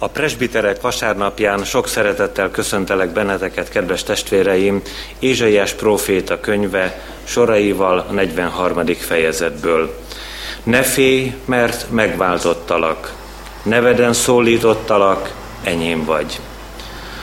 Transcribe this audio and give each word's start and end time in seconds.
A 0.00 0.08
presbiterek 0.08 0.80
vasárnapján 0.80 1.64
sok 1.64 1.88
szeretettel 1.88 2.50
köszöntelek 2.50 3.10
benneteket, 3.10 3.68
kedves 3.68 4.02
testvéreim, 4.02 4.82
Ézsaiás 5.18 5.72
próféta 5.72 6.40
könyve 6.40 7.00
soraival 7.24 7.98
a 8.08 8.12
43. 8.12 8.86
fejezetből. 8.86 9.98
Ne 10.62 10.82
félj, 10.82 11.34
mert 11.44 11.90
megváltottalak, 11.90 13.12
neveden 13.62 14.12
szólítottalak, 14.12 15.32
enyém 15.64 16.04
vagy. 16.04 16.40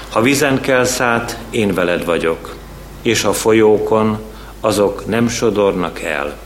Ha 0.10 0.22
vizen 0.22 0.62
kell 0.62 0.86
szát, 0.86 1.38
én 1.50 1.74
veled 1.74 2.06
vagyok, 2.06 2.56
és 3.02 3.24
a 3.24 3.34
folyókon 3.34 4.20
azok 4.60 5.06
nem 5.06 5.28
sodornak 5.28 6.02
el. 6.02 6.38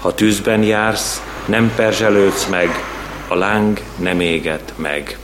Ha 0.00 0.14
tűzben 0.14 0.62
jársz, 0.62 1.22
nem 1.44 1.72
perzselődsz 1.76 2.46
meg, 2.46 2.84
a 3.28 3.34
láng 3.34 3.80
nem 3.96 4.20
éget 4.20 4.72
meg. 4.76 5.18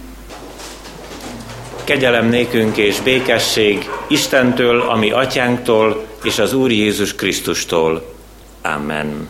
Kegyelem 1.84 2.28
nékünk 2.28 2.76
és 2.76 3.00
békesség 3.00 3.88
Istentől, 4.08 4.80
ami 4.80 5.10
atyánktól 5.10 6.04
és 6.22 6.38
az 6.38 6.54
Úr 6.54 6.70
Jézus 6.70 7.14
Krisztustól. 7.14 8.14
Amen. 8.62 9.28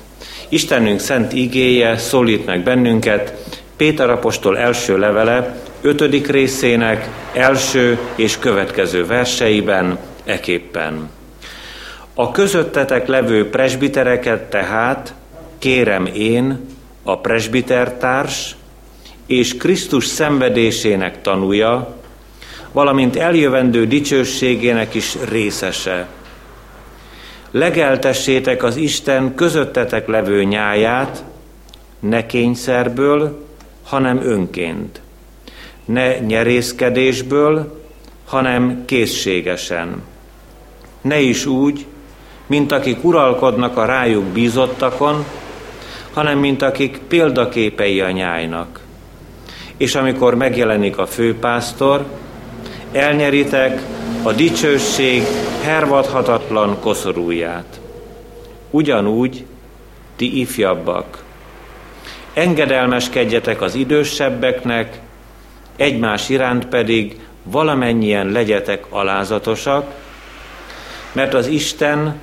Istenünk 0.48 1.00
szent 1.00 1.32
igéje 1.32 1.96
szólít 1.96 2.46
meg 2.46 2.62
bennünket 2.62 3.34
Péter 3.76 4.10
apostol 4.10 4.58
első 4.58 4.98
levele, 4.98 5.56
ötödik 5.80 6.26
részének 6.26 7.08
első 7.32 7.98
és 8.14 8.38
következő 8.38 9.06
verseiben, 9.06 9.98
eképpen. 10.24 11.10
A 12.14 12.30
közöttetek 12.30 13.06
levő 13.06 13.48
presbitereket 13.50 14.42
tehát 14.42 15.14
kérem 15.58 16.06
én, 16.06 16.68
a 17.02 17.18
presbitertárs 17.18 18.56
és 19.26 19.56
Krisztus 19.56 20.06
szenvedésének 20.06 21.22
tanúja, 21.22 21.93
valamint 22.74 23.16
eljövendő 23.16 23.86
dicsőségének 23.86 24.94
is 24.94 25.16
részese. 25.28 26.08
Legeltessétek 27.50 28.62
az 28.62 28.76
Isten 28.76 29.34
közöttetek 29.34 30.06
levő 30.06 30.42
nyáját, 30.42 31.24
ne 31.98 32.26
kényszerből, 32.26 33.46
hanem 33.84 34.20
önként. 34.22 35.00
Ne 35.84 36.18
nyerészkedésből, 36.18 37.80
hanem 38.26 38.82
készségesen. 38.84 40.02
Ne 41.00 41.20
is 41.20 41.46
úgy, 41.46 41.86
mint 42.46 42.72
akik 42.72 43.04
uralkodnak 43.04 43.76
a 43.76 43.84
rájuk 43.84 44.24
bízottakon, 44.24 45.24
hanem 46.12 46.38
mint 46.38 46.62
akik 46.62 46.98
példaképei 47.08 48.00
a 48.00 48.10
nyájnak. 48.10 48.80
És 49.76 49.94
amikor 49.94 50.34
megjelenik 50.34 50.98
a 50.98 51.06
főpásztor, 51.06 52.06
elnyeritek 52.94 53.82
a 54.22 54.32
dicsőség 54.32 55.22
hervadhatatlan 55.62 56.80
koszorúját. 56.80 57.80
Ugyanúgy 58.70 59.44
ti 60.16 60.40
ifjabbak. 60.40 61.22
Engedelmeskedjetek 62.32 63.60
az 63.60 63.74
idősebbeknek, 63.74 65.00
egymás 65.76 66.28
iránt 66.28 66.66
pedig 66.66 67.20
valamennyien 67.42 68.26
legyetek 68.26 68.84
alázatosak, 68.88 69.94
mert 71.12 71.34
az 71.34 71.46
Isten 71.46 72.18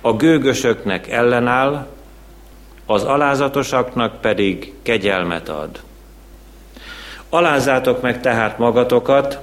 a 0.00 0.12
gőgösöknek 0.12 1.10
ellenáll, 1.10 1.86
az 2.86 3.04
alázatosaknak 3.04 4.20
pedig 4.20 4.72
kegyelmet 4.82 5.48
ad. 5.48 5.80
Alázátok 7.28 8.02
meg 8.02 8.20
tehát 8.20 8.58
magatokat, 8.58 9.40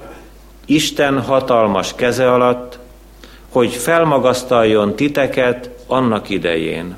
Isten 0.66 1.20
hatalmas 1.20 1.94
keze 1.94 2.32
alatt, 2.32 2.78
hogy 3.48 3.72
felmagasztaljon 3.72 4.96
titeket 4.96 5.70
annak 5.86 6.28
idején. 6.28 6.96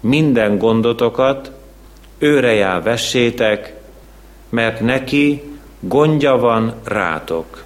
Minden 0.00 0.58
gondotokat 0.58 1.50
őre 2.18 2.80
vessétek, 2.80 3.74
mert 4.48 4.80
neki 4.80 5.42
gondja 5.80 6.36
van 6.36 6.74
rátok. 6.84 7.64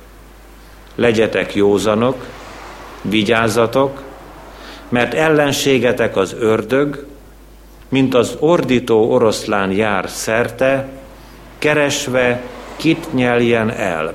Legyetek 0.95 1.55
józanok, 1.55 2.27
vigyázzatok, 3.03 4.03
mert 4.89 5.15
ellenségetek 5.15 6.17
az 6.17 6.37
ördög, 6.39 7.07
mint 7.89 8.15
az 8.15 8.37
ordító 8.41 9.11
oroszlán 9.11 9.71
jár 9.71 10.09
szerte, 10.09 10.89
keresve 11.59 12.43
kit 12.77 13.13
nyeljen 13.13 13.71
el 13.71 14.15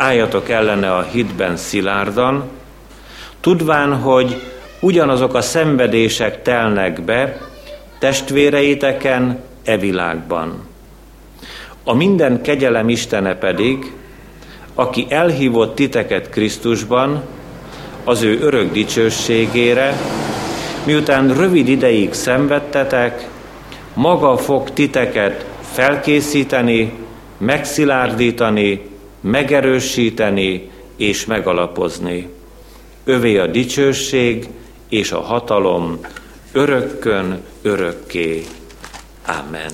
álljatok 0.00 0.48
ellene 0.48 0.94
a 0.94 1.02
hitben 1.02 1.56
szilárdan, 1.56 2.44
tudván, 3.40 3.94
hogy 3.94 4.42
ugyanazok 4.80 5.34
a 5.34 5.40
szenvedések 5.40 6.42
telnek 6.42 7.02
be 7.02 7.40
testvéreiteken 7.98 9.38
e 9.64 9.76
világban. 9.76 10.66
A 11.84 11.94
minden 11.94 12.42
kegyelem 12.42 12.88
Istene 12.88 13.34
pedig, 13.34 13.92
aki 14.74 15.06
elhívott 15.08 15.74
titeket 15.74 16.30
Krisztusban, 16.30 17.22
az 18.04 18.22
ő 18.22 18.38
örök 18.40 18.72
dicsőségére, 18.72 19.96
miután 20.84 21.34
rövid 21.34 21.68
ideig 21.68 22.12
szenvedtetek, 22.12 23.28
maga 23.94 24.36
fog 24.36 24.70
titeket 24.70 25.44
felkészíteni, 25.72 26.92
megszilárdítani, 27.38 28.89
megerősíteni 29.20 30.70
és 30.96 31.24
megalapozni. 31.24 32.28
Övé 33.04 33.36
a 33.36 33.46
dicsőség 33.46 34.48
és 34.88 35.12
a 35.12 35.20
hatalom 35.20 36.00
örökkön 36.52 37.42
örökké. 37.62 38.44
Amen. 39.26 39.72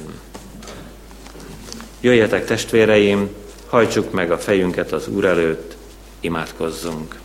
Jöjjetek 2.01 2.45
testvéreim, 2.45 3.29
hajtsuk 3.69 4.13
meg 4.13 4.31
a 4.31 4.39
fejünket 4.39 4.93
az 4.93 5.09
Úr 5.09 5.25
előtt, 5.25 5.77
imádkozzunk. 6.21 7.19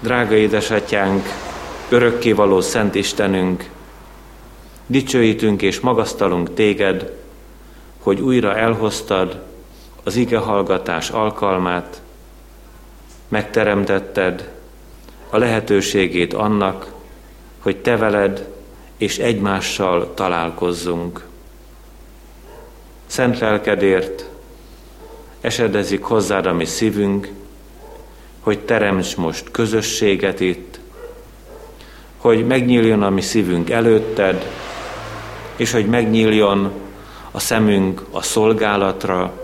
Drága 0.00 0.34
édesatyánk, 0.34 1.26
örökkévaló 1.88 2.60
Szent 2.60 2.94
Istenünk, 2.94 3.70
dicsőítünk 4.86 5.62
és 5.62 5.80
magasztalunk 5.80 6.54
téged, 6.54 7.12
hogy 7.98 8.20
újra 8.20 8.56
elhoztad 8.56 9.42
az 10.04 10.16
ige 10.16 10.38
hallgatás 10.38 11.10
alkalmát, 11.10 12.02
megteremtetted 13.28 14.50
a 15.30 15.38
lehetőségét 15.38 16.34
annak, 16.34 16.92
hogy 17.58 17.76
te 17.76 17.96
veled 17.96 18.48
és 18.96 19.18
egymással 19.18 20.14
találkozzunk. 20.14 21.26
Szent 23.06 23.38
lelkedért 23.38 24.28
esedezik 25.40 26.02
hozzád 26.02 26.46
a 26.46 26.52
mi 26.52 26.64
szívünk, 26.64 27.28
hogy 28.40 28.60
teremts 28.60 29.16
most 29.16 29.50
közösséget 29.50 30.40
itt, 30.40 30.80
hogy 32.16 32.46
megnyíljon 32.46 33.02
a 33.02 33.10
mi 33.10 33.20
szívünk 33.20 33.70
előtted, 33.70 34.46
és 35.56 35.72
hogy 35.72 35.86
megnyíljon 35.86 36.72
a 37.30 37.38
szemünk 37.38 38.02
a 38.10 38.22
szolgálatra, 38.22 39.39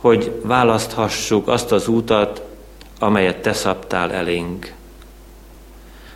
hogy 0.00 0.40
választhassuk 0.42 1.48
azt 1.48 1.72
az 1.72 1.88
útat, 1.88 2.42
amelyet 2.98 3.42
te 3.42 3.52
szabtál 3.52 4.12
elénk. 4.12 4.72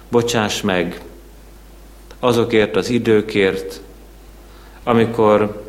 Bocsáss 0.08 0.60
meg 0.60 1.00
azokért 2.18 2.76
az 2.76 2.88
időkért, 2.88 3.80
amikor 4.84 5.62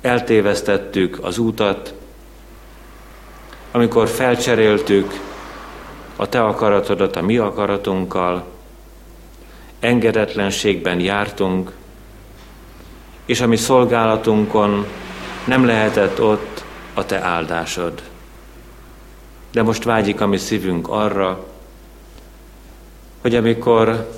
eltévesztettük 0.00 1.18
az 1.22 1.38
útat, 1.38 1.94
amikor 3.70 4.08
felcseréltük 4.08 5.20
a 6.16 6.28
te 6.28 6.44
akaratodat 6.44 7.16
a 7.16 7.22
mi 7.22 7.38
akaratunkkal, 7.38 8.44
engedetlenségben 9.80 11.00
jártunk, 11.00 11.72
és 13.24 13.40
a 13.40 13.46
mi 13.46 13.56
szolgálatunkon 13.56 14.86
nem 15.44 15.66
lehetett 15.66 16.22
ott 16.22 16.47
a 16.98 17.04
te 17.04 17.20
áldásod. 17.20 18.02
De 19.52 19.62
most 19.62 19.84
vágyik 19.84 20.20
a 20.20 20.26
mi 20.26 20.36
szívünk 20.36 20.88
arra, 20.88 21.46
hogy 23.20 23.34
amikor 23.34 24.10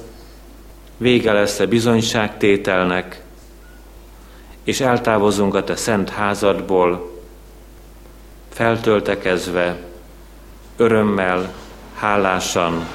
vége 0.96 1.32
lesz 1.32 1.58
a 1.58 1.66
bizonyságtételnek, 1.66 3.22
és 4.64 4.80
eltávozunk 4.80 5.54
a 5.54 5.64
te 5.64 5.76
szent 5.76 6.10
házadból, 6.10 7.20
feltöltekezve, 8.48 9.78
örömmel, 10.76 11.54
hálásan, 11.94 12.88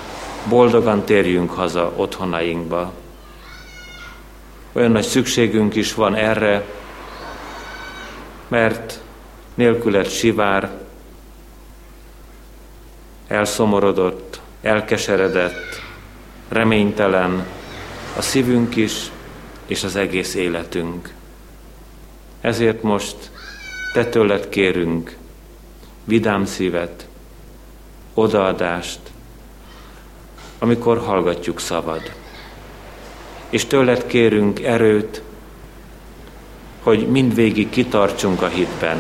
boldogan 0.49 1.03
térjünk 1.03 1.51
haza 1.51 1.91
otthonainkba. 1.95 2.91
Olyan 4.73 4.91
nagy 4.91 5.05
szükségünk 5.05 5.75
is 5.75 5.93
van 5.93 6.15
erre, 6.15 6.65
mert 8.47 9.03
nélküled 9.55 10.09
sivár, 10.09 10.71
elszomorodott, 13.27 14.39
elkeseredett, 14.61 15.81
reménytelen 16.49 17.45
a 18.17 18.21
szívünk 18.21 18.75
is, 18.75 19.11
és 19.65 19.83
az 19.83 19.95
egész 19.95 20.35
életünk. 20.35 21.13
Ezért 22.41 22.83
most 22.83 23.15
te 23.93 24.05
tőled 24.05 24.49
kérünk 24.49 25.17
vidám 26.03 26.45
szívet, 26.45 27.07
odaadást, 28.13 28.99
amikor 30.59 30.97
hallgatjuk 30.97 31.59
szavad. 31.59 32.11
És 33.49 33.65
tőled 33.65 34.05
kérünk 34.05 34.63
erőt, 34.63 35.21
hogy 36.83 37.07
mindvégig 37.07 37.69
kitartsunk 37.69 38.41
a 38.41 38.47
hitben, 38.47 38.97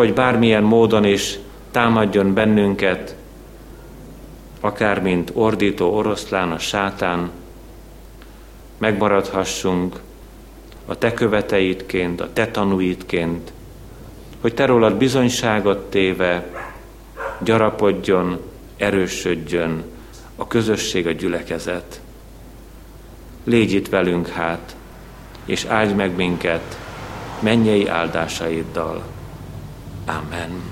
hogy 0.00 0.14
bármilyen 0.14 0.62
módon 0.62 1.04
is 1.04 1.38
támadjon 1.70 2.34
bennünket, 2.34 3.14
akár 4.60 5.02
mint 5.02 5.30
ordító 5.34 5.94
oroszlán 5.94 6.50
a 6.50 6.58
sátán, 6.58 7.30
megmaradhassunk 8.78 10.00
a 10.86 10.98
te 10.98 11.14
követeidként, 11.14 12.20
a 12.20 12.32
te 12.32 12.48
tanúidként, 12.48 13.52
hogy 14.40 14.54
te 14.54 14.64
rólad 14.66 14.94
bizonyságot 14.94 15.90
téve 15.90 16.46
gyarapodjon, 17.38 18.40
erősödjön 18.76 19.84
a 20.36 20.46
közösség, 20.46 21.06
a 21.06 21.12
gyülekezet. 21.12 22.00
Légy 23.44 23.72
itt 23.72 23.88
velünk 23.88 24.28
hát, 24.28 24.76
és 25.44 25.64
áldj 25.64 25.92
meg 25.92 26.16
minket 26.16 26.78
mennyei 27.40 27.88
áldásaiddal. 27.88 29.18
Amen. 30.06 30.62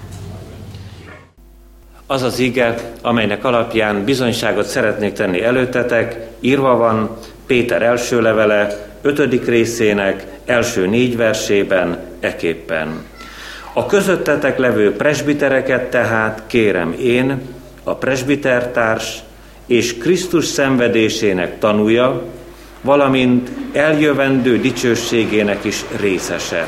Az 2.07 2.23
az 2.23 2.39
ige, 2.39 2.75
amelynek 3.03 3.45
alapján 3.45 4.05
bizonyságot 4.05 4.67
szeretnék 4.67 5.13
tenni 5.13 5.43
előtetek, 5.43 6.27
írva 6.41 6.77
van 6.77 7.17
Péter 7.47 7.83
első 7.83 8.21
levele, 8.21 8.89
ötödik 9.03 9.47
részének 9.47 10.27
első 10.45 10.87
négy 10.87 11.17
versében, 11.17 11.99
eképpen. 12.21 13.05
A 13.73 13.87
közöttetek 13.87 14.59
levő 14.59 14.93
presbitereket 14.97 15.91
tehát 15.91 16.43
kérem 16.47 16.95
én, 16.99 17.41
a 17.85 17.95
presbitertárs 17.95 19.19
és 19.67 19.99
Krisztus 19.99 20.45
szenvedésének 20.45 21.59
tanúja, 21.59 22.23
valamint 22.81 23.51
eljövendő 23.73 24.59
dicsőségének 24.61 25.65
is 25.65 25.85
részese. 26.01 26.67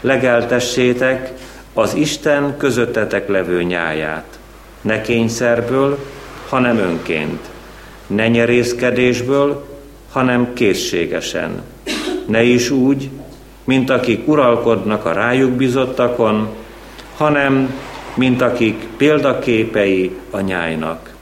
Legeltessétek 0.00 1.32
az 1.74 1.94
Isten 1.94 2.56
közöttetek 2.56 3.28
levő 3.28 3.62
nyáját, 3.62 4.38
ne 4.80 5.00
kényszerből, 5.00 5.98
hanem 6.48 6.76
önként, 6.76 7.40
ne 8.06 8.28
nyerészkedésből, 8.28 9.66
hanem 10.12 10.52
készségesen. 10.54 11.62
Ne 12.26 12.42
is 12.42 12.70
úgy, 12.70 13.10
mint 13.64 13.90
akik 13.90 14.28
uralkodnak 14.28 15.04
a 15.04 15.12
rájuk 15.12 15.50
bizottakon, 15.50 16.48
hanem 17.16 17.74
mint 18.14 18.42
akik 18.42 18.86
példaképei 18.96 20.16
a 20.30 20.40
nyájnak. 20.40 21.14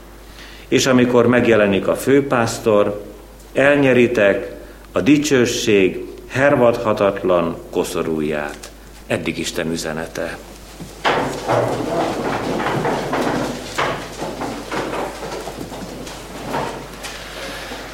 És 0.68 0.86
amikor 0.86 1.26
megjelenik 1.26 1.88
a 1.88 1.94
főpásztor, 1.94 3.04
elnyeritek 3.52 4.54
a 4.92 5.00
dicsőség 5.00 6.04
hervadhatatlan 6.28 7.56
koszorúját. 7.70 8.69
Eddig 9.10 9.38
Isten 9.38 9.70
üzenete. 9.70 10.38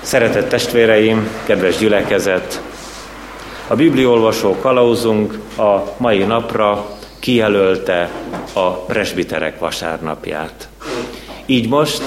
Szeretett 0.01 0.49
testvéreim, 0.49 1.29
kedves 1.45 1.79
gyülekezet! 1.79 2.63
A 3.67 3.75
bibliolvasó 3.75 4.57
kalauzunk 4.61 5.39
a 5.59 5.95
mai 5.97 6.25
napra 6.25 6.87
kijelölte 7.19 8.11
a 8.53 8.71
presbiterek 8.71 9.59
vasárnapját. 9.59 10.69
Így 11.47 11.69
most 11.69 12.03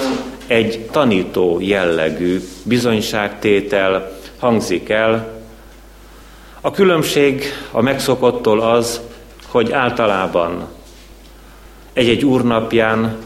egy 0.46 0.88
tanító 0.90 1.58
jellegű 1.60 2.40
bizonyságtétel 2.64 4.10
hangzik 4.38 4.88
el. 4.88 5.39
A 6.62 6.70
különbség 6.70 7.44
a 7.70 7.80
megszokottól 7.80 8.60
az, 8.60 9.00
hogy 9.46 9.72
általában 9.72 10.68
egy-egy 11.92 12.24
úrnapján, 12.24 13.16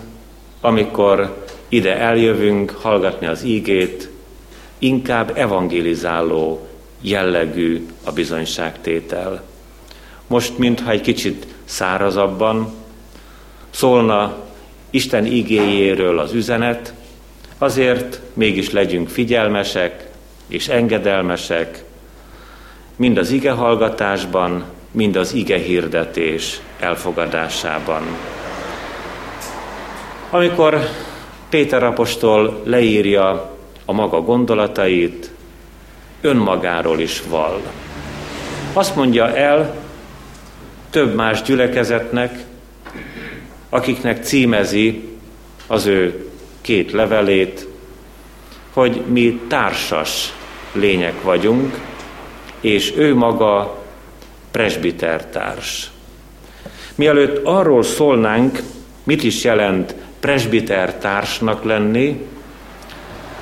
amikor 0.60 1.44
ide 1.68 1.98
eljövünk 1.98 2.70
hallgatni 2.70 3.26
az 3.26 3.42
ígét, 3.42 4.10
inkább 4.78 5.32
evangelizáló 5.36 6.68
jellegű 7.00 7.86
a 8.04 8.12
bizonyságtétel. 8.12 9.42
Most, 10.26 10.58
mintha 10.58 10.90
egy 10.90 11.00
kicsit 11.00 11.46
szárazabban 11.64 12.72
szólna 13.70 14.36
Isten 14.90 15.26
igéjéről 15.26 16.18
az 16.18 16.32
üzenet, 16.32 16.94
azért 17.58 18.20
mégis 18.32 18.70
legyünk 18.70 19.08
figyelmesek 19.08 20.08
és 20.48 20.68
engedelmesek, 20.68 21.84
mind 22.96 23.18
az 23.18 23.30
ige 23.30 23.50
hallgatásban, 23.50 24.64
mind 24.90 25.16
az 25.16 25.32
ige 25.32 25.58
hirdetés 25.58 26.60
elfogadásában. 26.80 28.02
Amikor 30.30 30.78
Péter 31.48 31.82
apostol 31.82 32.60
leírja 32.64 33.50
a 33.84 33.92
maga 33.92 34.20
gondolatait, 34.20 35.30
önmagáról 36.20 37.00
is 37.00 37.22
val. 37.28 37.60
Azt 38.72 38.96
mondja 38.96 39.36
el 39.36 39.74
több 40.90 41.14
más 41.14 41.42
gyülekezetnek, 41.42 42.44
akiknek 43.68 44.24
címezi 44.24 45.08
az 45.66 45.86
ő 45.86 46.28
két 46.60 46.92
levelét, 46.92 47.68
hogy 48.72 49.02
mi 49.06 49.40
társas 49.48 50.32
lények 50.72 51.22
vagyunk, 51.22 51.78
és 52.64 52.92
ő 52.96 53.14
maga 53.14 53.82
presbitertárs. 54.50 55.90
Mielőtt 56.94 57.44
arról 57.44 57.82
szólnánk, 57.82 58.62
mit 59.02 59.22
is 59.22 59.44
jelent 59.44 59.94
presbitertársnak 60.20 61.64
lenni, 61.64 62.26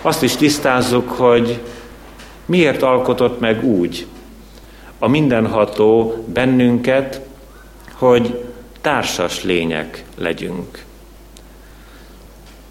azt 0.02 0.22
is 0.22 0.36
tisztázzuk, 0.36 1.10
hogy 1.10 1.60
miért 2.44 2.82
alkotott 2.82 3.40
meg 3.40 3.64
úgy 3.64 4.06
a 4.98 5.08
mindenható 5.08 6.24
bennünket, 6.32 7.20
hogy 7.92 8.44
társas 8.80 9.44
lények 9.44 10.04
legyünk. 10.18 10.84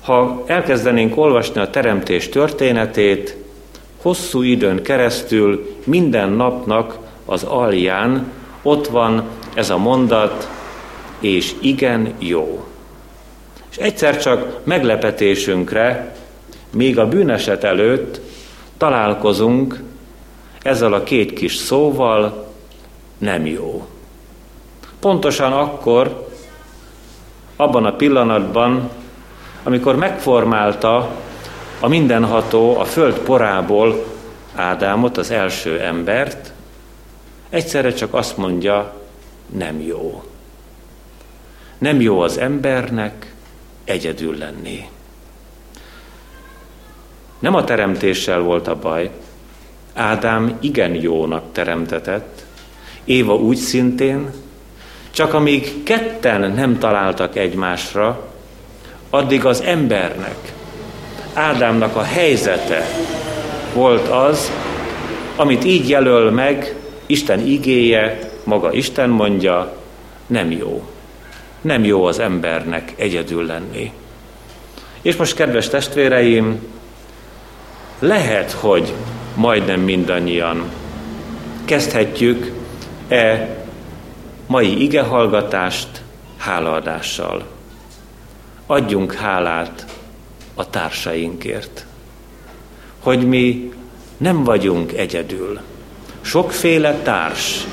Ha 0.01 0.43
elkezdenénk 0.45 1.17
olvasni 1.17 1.61
a 1.61 1.69
teremtés 1.69 2.29
történetét, 2.29 3.35
hosszú 4.01 4.41
időn 4.41 4.83
keresztül 4.83 5.75
minden 5.83 6.29
napnak 6.29 6.97
az 7.25 7.43
alján 7.43 8.31
ott 8.61 8.87
van 8.87 9.23
ez 9.53 9.69
a 9.69 9.77
mondat, 9.77 10.49
és 11.19 11.55
igen 11.59 12.13
jó. 12.17 12.65
És 13.71 13.77
egyszer 13.77 14.17
csak 14.17 14.59
meglepetésünkre, 14.63 16.15
még 16.73 16.99
a 16.99 17.07
bűneset 17.07 17.63
előtt 17.63 18.21
találkozunk 18.77 19.79
ezzel 20.61 20.93
a 20.93 21.03
két 21.03 21.33
kis 21.33 21.55
szóval, 21.55 22.47
nem 23.17 23.45
jó. 23.45 23.87
Pontosan 24.99 25.51
akkor, 25.51 26.27
abban 27.55 27.85
a 27.85 27.95
pillanatban, 27.95 28.89
amikor 29.63 29.95
megformálta 29.95 31.09
a 31.83 31.87
mindenható 31.87 32.77
a 32.77 32.85
föld 32.85 33.17
porából 33.19 34.05
Ádámot, 34.55 35.17
az 35.17 35.31
első 35.31 35.79
embert, 35.79 36.53
egyszerre 37.49 37.93
csak 37.93 38.13
azt 38.13 38.37
mondja, 38.37 38.93
nem 39.47 39.81
jó. 39.81 40.23
Nem 41.77 42.01
jó 42.01 42.19
az 42.19 42.37
embernek 42.37 43.33
egyedül 43.83 44.37
lenni. 44.37 44.89
Nem 47.39 47.55
a 47.55 47.63
teremtéssel 47.63 48.39
volt 48.39 48.67
a 48.67 48.75
baj. 48.75 49.11
Ádám 49.93 50.57
igen 50.59 50.95
jónak 50.95 51.43
teremtetett, 51.51 52.45
Éva 53.03 53.35
úgy 53.35 53.57
szintén, 53.57 54.29
csak 55.11 55.33
amíg 55.33 55.83
ketten 55.83 56.51
nem 56.51 56.79
találtak 56.79 57.35
egymásra, 57.35 58.27
addig 59.09 59.45
az 59.45 59.61
embernek, 59.61 60.53
Ádámnak 61.33 61.95
a 61.95 62.01
helyzete 62.01 62.85
volt 63.73 64.07
az, 64.07 64.51
amit 65.35 65.63
így 65.63 65.89
jelöl 65.89 66.31
meg 66.31 66.75
Isten 67.05 67.47
igéje, 67.47 68.19
maga 68.43 68.71
Isten 68.71 69.09
mondja, 69.09 69.75
nem 70.27 70.51
jó. 70.51 70.89
Nem 71.61 71.83
jó 71.83 72.05
az 72.05 72.19
embernek 72.19 72.93
egyedül 72.95 73.45
lenni. 73.45 73.91
És 75.01 75.15
most, 75.15 75.35
kedves 75.35 75.69
testvéreim, 75.69 76.67
lehet, 77.99 78.51
hogy 78.51 78.93
majdnem 79.35 79.79
mindannyian 79.79 80.63
kezdhetjük 81.65 82.51
e 83.07 83.55
mai 84.47 84.81
igehallgatást 84.81 85.87
hálaadással. 86.37 87.43
Adjunk 88.65 89.13
hálát 89.13 89.85
a 90.61 90.69
társainkért, 90.69 91.85
hogy 92.99 93.27
mi 93.27 93.73
nem 94.17 94.43
vagyunk 94.43 94.93
egyedül. 94.93 95.59
Sokféle 96.21 96.93
társ 96.93 97.67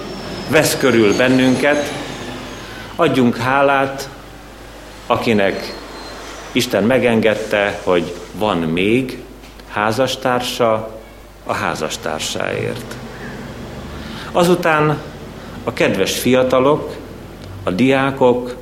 vesz 0.51 0.77
körül 0.77 1.17
bennünket, 1.17 1.93
adjunk 2.97 3.37
hálát, 3.37 4.09
akinek 5.07 5.77
Isten 6.53 6.85
megengedte, 6.85 7.81
hogy 7.83 8.15
van 8.33 8.59
még 8.59 9.23
házastársa 9.69 10.99
a 11.45 11.53
házastársáért. 11.53 12.95
Azután 14.33 14.99
a 15.65 15.73
kedves 15.73 16.19
fiatalok, 16.19 16.97
a 17.63 17.71
diákok 17.71 18.57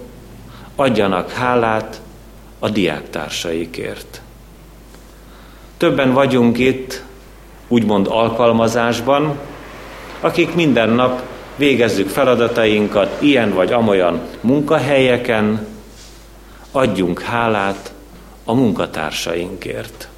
adjanak 0.77 1.31
hálát 1.31 2.01
a 2.59 2.69
diáktársaikért. 2.69 4.21
Többen 5.77 6.13
vagyunk 6.13 6.59
itt, 6.59 7.03
úgymond 7.69 8.07
alkalmazásban, 8.11 9.39
akik 10.21 10.55
minden 10.55 10.91
nap 10.91 11.23
végezzük 11.57 12.09
feladatainkat 12.09 13.23
ilyen 13.23 13.55
vagy 13.55 13.73
amolyan 13.73 14.21
munkahelyeken, 14.41 15.67
adjunk 16.73 17.21
hálát 17.21 17.93
a 18.45 18.55
munkatársainkért. 18.55 20.09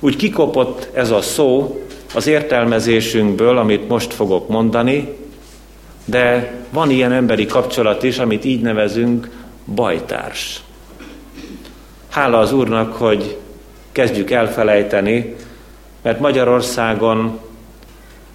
Úgy 0.00 0.16
kikopott 0.16 0.88
ez 0.94 1.10
a 1.10 1.20
szó 1.20 1.80
az 2.14 2.26
értelmezésünkből, 2.26 3.58
amit 3.58 3.88
most 3.88 4.14
fogok 4.14 4.48
mondani, 4.48 5.16
de 6.04 6.54
van 6.70 6.90
ilyen 6.90 7.12
emberi 7.12 7.46
kapcsolat 7.46 8.02
is, 8.02 8.18
amit 8.18 8.44
így 8.44 8.60
nevezünk 8.60 9.30
bajtárs. 9.74 10.60
Hála 12.16 12.38
az 12.38 12.52
Úrnak, 12.52 12.94
hogy 12.94 13.38
kezdjük 13.92 14.30
elfelejteni, 14.30 15.36
mert 16.02 16.20
Magyarországon, 16.20 17.40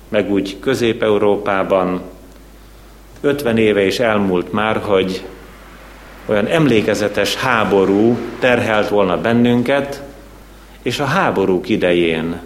meg 0.10 0.32
úgy 0.32 0.60
Közép-Európában 0.60 2.02
50 3.22 3.58
éve 3.58 3.86
is 3.86 4.00
elmúlt 4.00 4.52
már, 4.52 4.78
hogy 4.78 5.26
olyan 6.26 6.46
emlékezetes 6.48 7.36
háború 7.36 8.18
terhelt 8.40 8.90
volna 8.90 9.22
bennünket, 9.22 10.04
és 10.82 11.00
a 11.00 11.06
háborúk 11.06 11.70
idején 11.70 12.42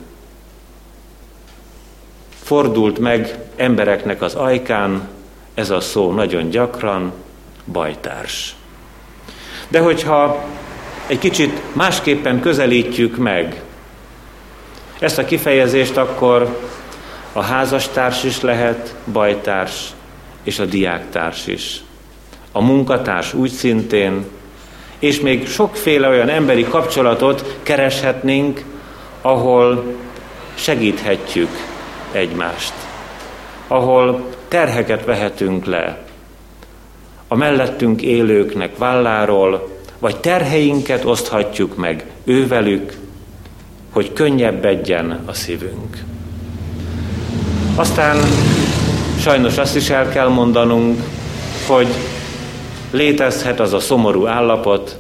fordult 2.44 3.00
meg 3.00 3.38
embereknek 3.56 4.22
az 4.22 4.36
ajkán 4.36 5.08
ez 5.54 5.70
a 5.70 5.80
szó 5.80 6.12
nagyon 6.12 6.50
gyakran, 6.50 7.12
bajtárs. 7.66 8.56
De 9.68 9.80
hogyha 9.80 10.46
egy 11.08 11.18
kicsit 11.18 11.62
másképpen 11.74 12.40
közelítjük 12.40 13.18
meg 13.18 13.62
ezt 15.00 15.18
a 15.18 15.26
kifejezést, 15.26 15.98
akkor 15.98 16.60
a 17.34 17.42
házastárs 17.42 18.24
is 18.24 18.42
lehet 18.42 18.96
bajtárs, 19.12 19.90
és 20.44 20.60
a 20.60 20.66
diáktárs 20.66 21.48
is. 21.48 21.84
A 22.52 22.62
munkatárs 22.62 23.34
úgy 23.34 23.52
szintén, 23.52 24.26
és 25.00 25.20
még 25.20 25.48
sokféle 25.48 26.08
olyan 26.08 26.30
emberi 26.30 26.64
kapcsolatot 26.64 27.58
kereshetnénk, 27.64 28.64
ahol 29.22 29.96
segíthetjük 30.54 31.50
egymást, 32.12 32.74
ahol 33.68 34.26
terheket 34.48 35.06
vehetünk 35.06 35.66
le 35.66 36.04
a 37.28 37.36
mellettünk 37.36 38.02
élőknek 38.02 38.78
válláról, 38.78 39.75
vagy 40.00 40.20
terheinket 40.20 41.06
oszthatjuk 41.06 41.76
meg 41.76 42.06
ővelük, 42.24 42.98
hogy 43.92 44.14
könnyebbedjen 44.14 45.22
a 45.26 45.34
szívünk. 45.34 46.04
Aztán 47.76 48.18
sajnos 49.20 49.58
azt 49.58 49.76
is 49.76 49.90
el 49.90 50.10
kell 50.10 50.28
mondanunk, 50.28 51.04
hogy 51.68 51.88
létezhet 52.92 53.60
az 53.60 53.74
a 53.74 53.80
szomorú 53.80 54.26
állapot, 54.26 54.98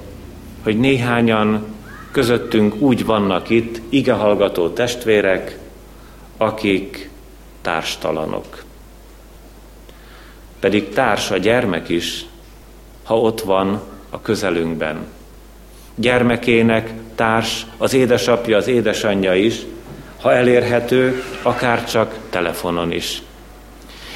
hogy 0.64 0.80
néhányan 0.80 1.66
közöttünk 2.12 2.75
úgy 2.82 3.06
vannak 3.06 3.50
itt, 3.50 3.82
igehallgató 3.90 4.70
testvérek, 4.70 5.58
akik 6.38 7.10
társtalanok. 7.62 8.64
Pedig 10.60 10.90
társ 10.90 11.32
a 11.32 11.38
gyermek 11.38 11.90
is, 11.90 12.25
ha 13.04 13.20
ott 13.20 13.42
van 13.42 13.82
a 14.16 14.22
közelünkben. 14.22 14.98
Gyermekének 15.96 16.94
társ 17.16 17.66
az 17.78 17.94
édesapja, 17.94 18.58
az 18.58 18.68
édesanyja 18.68 19.34
is, 19.34 19.56
ha 20.22 20.34
elérhető, 20.34 21.24
akár 21.42 21.86
csak 21.86 22.16
telefonon 22.30 22.92
is. 22.92 23.22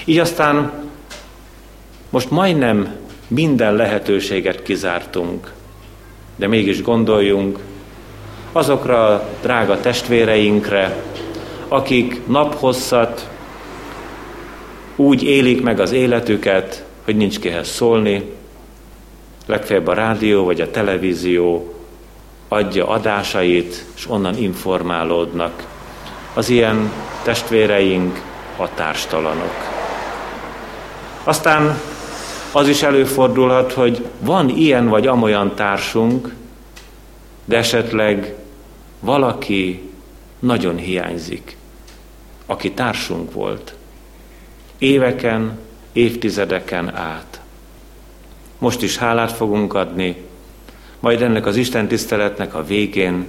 Így 0.05 0.17
aztán 0.17 0.71
most 2.09 2.31
majdnem 2.31 2.95
minden 3.27 3.73
lehetőséget 3.73 4.63
kizártunk, 4.63 5.51
de 6.35 6.47
mégis 6.47 6.81
gondoljunk 6.81 7.59
azokra 8.51 9.07
a 9.07 9.29
drága 9.41 9.79
testvéreinkre, 9.79 11.03
akik 11.67 12.27
naphosszat 12.27 13.29
úgy 14.95 15.23
élik 15.23 15.61
meg 15.61 15.79
az 15.79 15.91
életüket, 15.91 16.85
hogy 17.05 17.15
nincs 17.15 17.39
kihez 17.39 17.67
szólni, 17.67 18.37
legfeljebb 19.49 19.87
a 19.87 19.93
rádió 19.93 20.45
vagy 20.45 20.61
a 20.61 20.71
televízió 20.71 21.73
adja 22.47 22.87
adásait, 22.87 23.85
és 23.95 24.09
onnan 24.09 24.37
informálódnak. 24.37 25.65
Az 26.33 26.49
ilyen 26.49 26.91
testvéreink 27.23 28.21
a 28.57 28.73
társtalanok. 28.73 29.53
Aztán 31.23 31.79
az 32.51 32.67
is 32.67 32.81
előfordulhat, 32.81 33.73
hogy 33.73 34.05
van 34.19 34.49
ilyen 34.49 34.87
vagy 34.87 35.07
amolyan 35.07 35.55
társunk, 35.55 36.33
de 37.45 37.57
esetleg 37.57 38.35
valaki 38.99 39.89
nagyon 40.39 40.77
hiányzik, 40.77 41.57
aki 42.45 42.71
társunk 42.71 43.31
volt 43.31 43.73
éveken, 44.79 45.59
évtizedeken 45.93 46.95
át. 46.95 47.41
Most 48.59 48.81
is 48.81 48.97
hálát 48.97 49.31
fogunk 49.31 49.73
adni, 49.73 50.15
majd 50.99 51.21
ennek 51.21 51.45
az 51.45 51.55
Isten 51.55 51.87
tiszteletnek 51.87 52.55
a 52.55 52.63
végén 52.63 53.25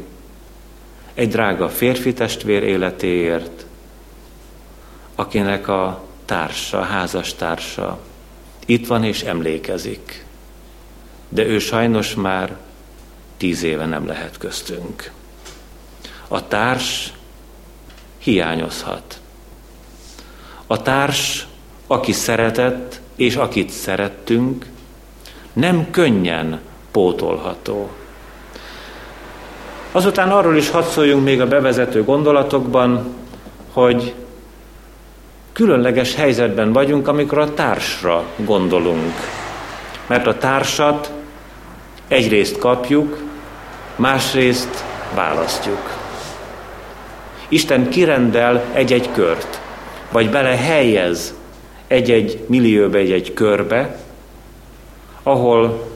egy 1.14 1.28
drága 1.28 1.68
férfi 1.68 2.12
testvér 2.12 2.62
életéért, 2.62 3.66
akinek 5.14 5.68
a 5.68 6.04
társa, 6.25 6.82
házastársa 6.82 7.99
itt 8.66 8.87
van 8.87 9.04
és 9.04 9.22
emlékezik. 9.22 10.25
De 11.28 11.44
ő 11.44 11.58
sajnos 11.58 12.14
már 12.14 12.56
tíz 13.37 13.62
éve 13.62 13.87
nem 13.87 14.06
lehet 14.06 14.38
köztünk. 14.38 15.10
A 16.28 16.49
társ 16.49 17.12
hiányozhat. 18.18 19.20
A 20.66 20.82
társ, 20.82 21.46
aki 21.87 22.12
szeretett, 22.12 23.00
és 23.16 23.37
akit 23.37 23.70
szerettünk, 23.70 24.66
nem 25.52 25.90
könnyen 25.90 26.61
pótolható. 26.90 27.90
Azután 29.92 30.30
arról 30.30 30.57
is 30.57 30.71
hadd 30.71 30.85
szóljunk 30.85 31.25
még 31.25 31.40
a 31.40 31.47
bevezető 31.47 32.04
gondolatokban, 32.04 33.14
hogy 33.73 34.14
különleges 35.52 36.14
helyzetben 36.14 36.73
vagyunk, 36.73 37.09
amikor 37.09 37.38
a 37.38 37.54
társra 37.54 38.25
gondolunk. 38.37 39.14
Mert 40.07 40.26
a 40.26 40.38
társat 40.38 41.12
egyrészt 42.09 42.59
kapjuk, 42.59 43.23
másrészt 43.97 44.85
választjuk. 45.14 45.99
Isten 47.49 47.88
kirendel 47.88 48.64
egy-egy 48.73 49.11
kört 49.12 49.61
vagy 50.11 50.30
bele 50.30 50.57
helyez 50.57 51.35
egy-egy 51.87 52.45
millióbe, 52.47 52.99
egy-egy 52.99 53.35
körbe, 53.35 53.97
ahol 55.23 55.89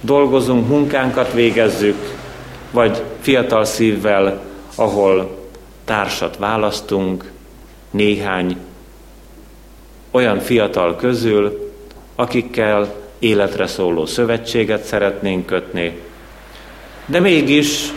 dolgozunk, 0.00 0.68
munkánkat 0.68 1.32
végezzük, 1.32 2.16
vagy 2.70 3.02
fiatal 3.20 3.64
szívvel, 3.64 4.42
ahol 4.74 5.38
társat 5.84 6.36
választunk, 6.36 7.30
néhány 7.90 8.56
olyan 10.10 10.38
fiatal 10.38 10.96
közül, 10.96 11.72
akikkel 12.14 12.94
életre 13.18 13.66
szóló 13.66 14.06
szövetséget 14.06 14.84
szeretnénk 14.84 15.46
kötni, 15.46 16.00
de 17.06 17.20
mégis 17.20 17.92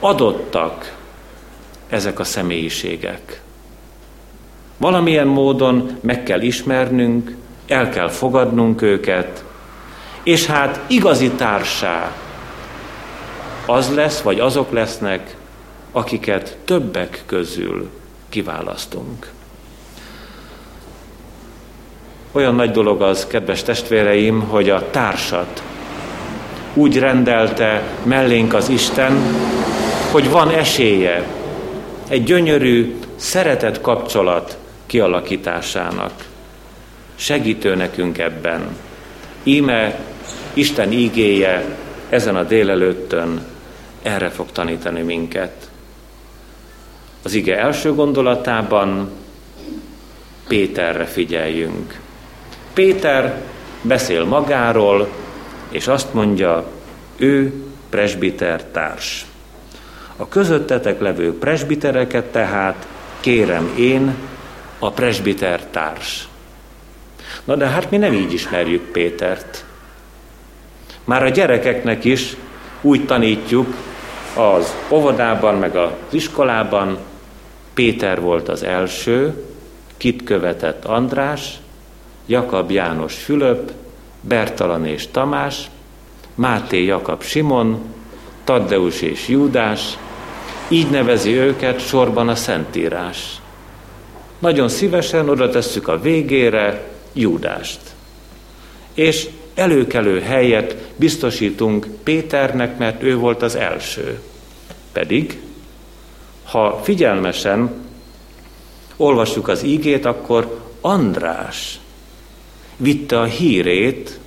adottak 0.00 0.96
ezek 1.88 2.18
a 2.18 2.24
személyiségek. 2.24 3.40
Valamilyen 4.76 5.26
módon 5.26 5.98
meg 6.00 6.22
kell 6.22 6.40
ismernünk, 6.40 7.36
el 7.66 7.88
kell 7.88 8.08
fogadnunk 8.08 8.82
őket, 8.82 9.44
és 10.22 10.46
hát 10.46 10.80
igazi 10.86 11.30
társá 11.30 12.12
az 13.66 13.94
lesz, 13.94 14.20
vagy 14.20 14.40
azok 14.40 14.72
lesznek, 14.72 15.36
akiket 15.92 16.56
többek 16.64 17.22
közül 17.26 17.90
kiválasztunk. 18.28 19.30
Olyan 22.32 22.54
nagy 22.54 22.70
dolog 22.70 23.02
az, 23.02 23.26
kedves 23.26 23.62
testvéreim, 23.62 24.40
hogy 24.40 24.70
a 24.70 24.90
társat 24.90 25.62
úgy 26.74 26.98
rendelte 26.98 27.82
mellénk 28.02 28.54
az 28.54 28.68
Isten, 28.68 29.12
hogy 30.10 30.30
van 30.30 30.50
esélye 30.50 31.26
egy 32.08 32.24
gyönyörű, 32.24 32.98
szeretett 33.16 33.80
kapcsolat 33.80 34.58
kialakításának. 34.86 36.12
Segítő 37.14 37.74
nekünk 37.74 38.18
ebben. 38.18 38.76
Íme 39.42 39.98
Isten 40.54 40.92
ígéje 40.92 41.64
ezen 42.08 42.36
a 42.36 42.42
délelőttön 42.42 43.46
erre 44.02 44.30
fog 44.30 44.52
tanítani 44.52 45.02
minket. 45.02 45.70
Az 47.22 47.34
ige 47.34 47.58
első 47.58 47.94
gondolatában 47.94 49.10
Péterre 50.48 51.04
figyeljünk. 51.04 52.00
Péter 52.72 53.42
beszél 53.82 54.24
magáról, 54.24 55.08
és 55.68 55.86
azt 55.86 56.14
mondja, 56.14 56.70
ő 57.16 57.52
presbiter 57.88 58.64
társ. 58.64 59.26
A 60.16 60.28
közöttetek 60.28 61.00
levő 61.00 61.38
presbitereket 61.38 62.24
tehát 62.24 62.86
kérem 63.20 63.74
én, 63.78 64.14
a 64.78 64.90
presbiter 64.90 65.66
társ. 65.66 66.28
Na 67.44 67.56
de 67.56 67.66
hát 67.66 67.90
mi 67.90 67.96
nem 67.96 68.12
így 68.12 68.32
ismerjük 68.32 68.90
Pétert. 68.90 69.64
Már 71.04 71.22
a 71.22 71.28
gyerekeknek 71.28 72.04
is 72.04 72.36
úgy 72.80 73.06
tanítjuk 73.06 73.74
az 74.36 74.74
óvodában, 74.90 75.54
meg 75.54 75.76
az 75.76 75.90
iskolában, 76.10 76.98
Péter 77.74 78.20
volt 78.20 78.48
az 78.48 78.62
első, 78.62 79.44
kit 79.96 80.24
követett 80.24 80.84
András, 80.84 81.54
Jakab 82.26 82.70
János 82.70 83.14
Fülöp, 83.14 83.72
Bertalan 84.20 84.86
és 84.86 85.06
Tamás, 85.10 85.70
Máté 86.34 86.84
Jakab 86.84 87.22
Simon, 87.22 87.80
Taddeus 88.44 89.02
és 89.02 89.28
Júdás, 89.28 89.98
így 90.68 90.90
nevezi 90.90 91.32
őket 91.32 91.86
sorban 91.86 92.28
a 92.28 92.34
Szentírás. 92.34 93.40
Nagyon 94.38 94.68
szívesen 94.68 95.28
oda 95.28 95.48
tesszük 95.48 95.88
a 95.88 96.00
végére 96.00 96.91
Júdást. 97.12 97.80
És 98.94 99.28
előkelő 99.54 100.20
helyet 100.20 100.76
biztosítunk 100.96 101.86
Péternek, 102.02 102.78
mert 102.78 103.02
ő 103.02 103.16
volt 103.16 103.42
az 103.42 103.54
első. 103.54 104.20
Pedig, 104.92 105.40
ha 106.44 106.80
figyelmesen 106.82 107.70
olvassuk 108.96 109.48
az 109.48 109.62
ígét, 109.62 110.04
akkor 110.04 110.60
András 110.80 111.80
vitte 112.76 113.20
a 113.20 113.24
hírét, 113.24 114.18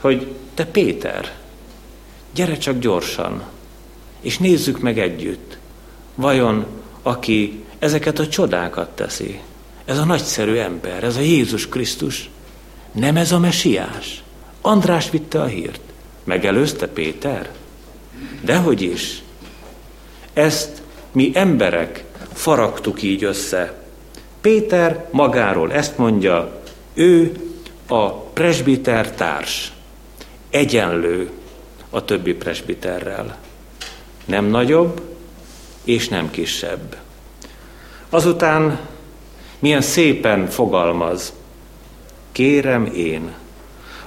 hogy 0.00 0.32
te 0.54 0.66
Péter, 0.66 1.36
gyere 2.34 2.56
csak 2.56 2.78
gyorsan, 2.78 3.42
és 4.20 4.38
nézzük 4.38 4.80
meg 4.80 4.98
együtt, 4.98 5.58
vajon 6.14 6.66
aki 7.02 7.64
ezeket 7.78 8.18
a 8.18 8.28
csodákat 8.28 8.88
teszi, 8.88 9.40
ez 9.88 9.98
a 9.98 10.04
nagyszerű 10.04 10.56
ember, 10.56 11.04
ez 11.04 11.16
a 11.16 11.20
Jézus 11.20 11.68
Krisztus, 11.68 12.30
nem 12.92 13.16
ez 13.16 13.32
a 13.32 13.38
mesiás? 13.38 14.22
András 14.60 15.10
vitte 15.10 15.40
a 15.40 15.46
hírt. 15.46 15.80
Megelőzte 16.24 16.86
Péter? 16.86 17.50
Dehogy 18.40 18.82
is. 18.82 19.22
Ezt 20.32 20.82
mi 21.12 21.30
emberek 21.34 22.04
faragtuk 22.32 23.02
így 23.02 23.24
össze. 23.24 23.82
Péter 24.40 25.08
magáról 25.10 25.72
ezt 25.72 25.98
mondja, 25.98 26.62
ő 26.94 27.32
a 27.86 28.12
presbiter 28.12 29.12
társ, 29.12 29.72
egyenlő 30.50 31.30
a 31.90 32.04
többi 32.04 32.34
presbiterrel. 32.34 33.38
Nem 34.24 34.44
nagyobb 34.44 35.00
és 35.84 36.08
nem 36.08 36.30
kisebb. 36.30 36.96
Azután 38.08 38.78
milyen 39.58 39.80
szépen 39.80 40.46
fogalmaz, 40.46 41.32
kérem 42.32 42.84
én, 42.94 43.32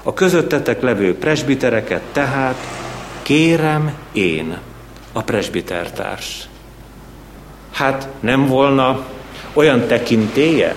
a 0.03 0.13
közöttetek 0.13 0.81
levő 0.81 1.17
presbitereket 1.17 2.01
tehát 2.11 2.55
kérem 3.21 3.93
én, 4.11 4.57
a 5.13 5.21
presbitertárs. 5.21 6.47
Hát 7.71 8.07
nem 8.19 8.47
volna 8.47 9.05
olyan 9.53 9.87
tekintéje 9.87 10.75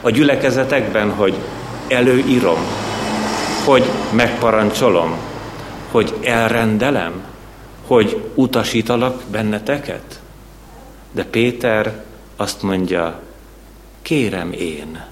a 0.00 0.10
gyülekezetekben, 0.10 1.10
hogy 1.10 1.34
előírom, 1.88 2.58
hogy 3.64 3.84
megparancsolom, 4.12 5.18
hogy 5.90 6.14
elrendelem, 6.22 7.24
hogy 7.86 8.30
utasítalak 8.34 9.22
benneteket? 9.30 10.20
De 11.12 11.24
Péter 11.24 12.04
azt 12.36 12.62
mondja, 12.62 13.20
kérem 14.10 14.52
én, 14.52 15.04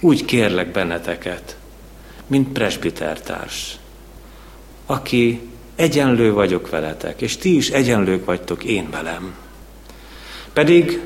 úgy 0.00 0.24
kérlek 0.24 0.70
benneteket, 0.70 1.56
mint 2.26 2.48
presbitertárs, 2.48 3.76
aki 4.86 5.40
egyenlő 5.76 6.32
vagyok 6.32 6.70
veletek, 6.70 7.20
és 7.20 7.36
ti 7.36 7.56
is 7.56 7.70
egyenlők 7.70 8.24
vagytok 8.24 8.64
én 8.64 8.90
velem. 8.90 9.34
Pedig 10.52 11.00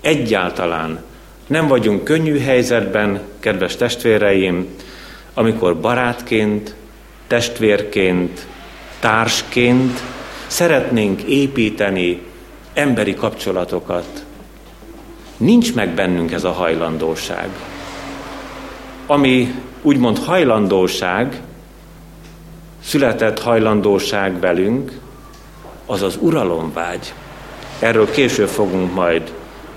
egyáltalán 0.00 1.04
nem 1.46 1.66
vagyunk 1.66 2.04
könnyű 2.04 2.38
helyzetben, 2.38 3.20
kedves 3.40 3.76
testvéreim, 3.76 4.66
amikor 5.34 5.80
barátként, 5.80 6.74
testvérként, 7.26 8.46
társként 9.00 10.02
szeretnénk 10.46 11.22
építeni 11.22 12.22
emberi 12.74 13.14
kapcsolatokat. 13.14 14.25
Nincs 15.36 15.74
meg 15.74 15.94
bennünk 15.94 16.32
ez 16.32 16.44
a 16.44 16.52
hajlandóság. 16.52 17.48
Ami 19.06 19.54
úgymond 19.82 20.18
hajlandóság, 20.18 21.40
született 22.82 23.40
hajlandóság 23.40 24.40
velünk, 24.40 24.92
az 25.86 26.02
az 26.02 26.18
uralomvágy. 26.20 27.14
Erről 27.78 28.10
később 28.10 28.48
fogunk 28.48 28.94
majd 28.94 29.32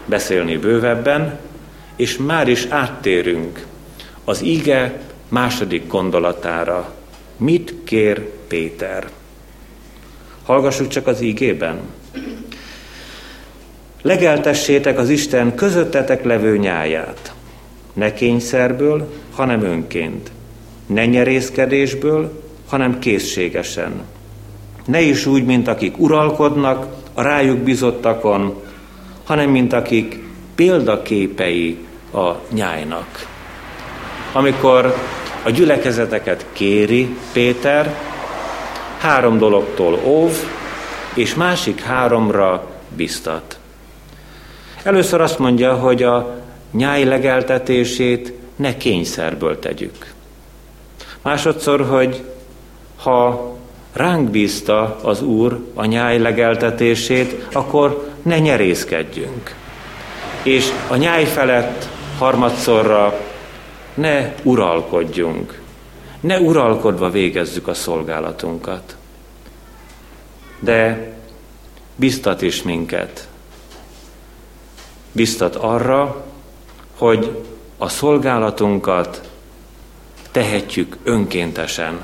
beszélni 0.05 0.57
bővebben, 0.57 1.39
és 1.95 2.17
már 2.17 2.47
is 2.47 2.65
áttérünk 2.65 3.65
az 4.23 4.41
ige 4.41 5.01
második 5.27 5.87
gondolatára. 5.87 6.93
Mit 7.37 7.73
kér 7.83 8.29
Péter? 8.47 9.09
Hallgassuk 10.43 10.87
csak 10.87 11.07
az 11.07 11.21
ígében. 11.21 11.79
Legeltessétek 14.01 14.97
az 14.97 15.09
Isten 15.09 15.55
közöttetek 15.55 16.23
levő 16.23 16.57
nyáját. 16.57 17.33
Ne 17.93 18.13
kényszerből, 18.13 19.13
hanem 19.35 19.63
önként. 19.63 20.31
Ne 20.85 21.05
nyerészkedésből, 21.05 22.43
hanem 22.67 22.99
készségesen. 22.99 23.91
Ne 24.85 25.01
is 25.01 25.25
úgy, 25.25 25.45
mint 25.45 25.67
akik 25.67 25.99
uralkodnak 25.99 26.87
a 27.13 27.21
rájuk 27.21 27.57
bizottakon, 27.57 28.61
hanem 29.23 29.49
mint 29.49 29.73
akik 29.73 30.19
példaképei 30.55 31.77
a 32.13 32.31
nyájnak. 32.51 33.27
Amikor 34.31 34.95
a 35.43 35.49
gyülekezeteket 35.49 36.45
kéri 36.53 37.15
Péter, 37.33 37.95
három 38.97 39.37
dologtól 39.37 39.99
óv, 40.05 40.31
és 41.13 41.35
másik 41.35 41.81
háromra 41.81 42.67
biztat. 42.95 43.58
Először 44.83 45.21
azt 45.21 45.39
mondja, 45.39 45.75
hogy 45.75 46.03
a 46.03 46.35
nyáj 46.71 47.03
legeltetését 47.03 48.33
ne 48.55 48.77
kényszerből 48.77 49.59
tegyük. 49.59 50.13
Másodszor, 51.21 51.85
hogy 51.85 52.23
ha 52.97 53.49
ránk 53.93 54.29
bízta 54.29 54.99
az 55.01 55.21
Úr 55.21 55.65
a 55.73 55.85
nyáj 55.85 56.19
legeltetését, 56.19 57.47
akkor 57.53 58.09
ne 58.21 58.39
nyerészkedjünk. 58.39 59.57
és 60.43 60.71
a 60.87 60.95
nyáj 60.95 61.25
felett 61.25 61.87
harmadszorra 62.17 63.19
ne 63.93 64.33
uralkodjunk, 64.43 65.61
ne 66.19 66.39
uralkodva 66.39 67.09
végezzük 67.09 67.67
a 67.67 67.73
szolgálatunkat. 67.73 68.95
De 70.59 71.11
biztat 71.95 72.41
is 72.41 72.63
minket. 72.63 73.28
Biztat 75.11 75.55
arra, 75.55 76.25
hogy 76.97 77.43
a 77.77 77.89
szolgálatunkat 77.89 79.29
tehetjük 80.31 80.97
önkéntesen, 81.03 82.01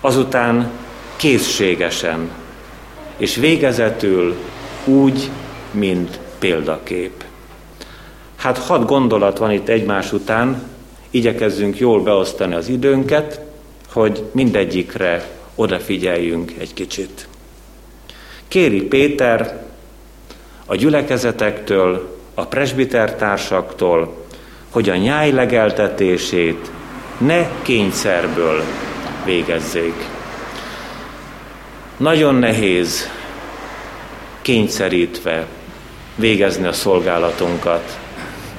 azután 0.00 0.70
készségesen, 1.16 2.30
és 3.16 3.36
végezetül 3.36 4.36
úgy, 4.84 5.30
mint 5.70 6.18
példakép. 6.38 7.24
Hát 8.36 8.58
hat 8.58 8.86
gondolat 8.86 9.38
van 9.38 9.50
itt 9.50 9.68
egymás 9.68 10.12
után, 10.12 10.62
igyekezzünk 11.10 11.78
jól 11.78 12.02
beosztani 12.02 12.54
az 12.54 12.68
időnket, 12.68 13.40
hogy 13.92 14.24
mindegyikre 14.32 15.28
odafigyeljünk 15.54 16.52
egy 16.58 16.74
kicsit. 16.74 17.28
Kéri 18.48 18.82
Péter 18.82 19.65
a 20.66 20.74
gyülekezetektől, 20.74 22.18
a 22.34 22.46
presbitertársaktól, 22.46 24.24
hogy 24.70 24.88
a 24.88 24.96
nyáj 24.96 25.30
legeltetését 25.30 26.70
ne 27.18 27.46
kényszerből 27.62 28.62
végezzék. 29.24 29.94
Nagyon 31.96 32.34
nehéz 32.34 33.08
kényszerítve 34.42 35.46
végezni 36.14 36.66
a 36.66 36.72
szolgálatunkat. 36.72 37.98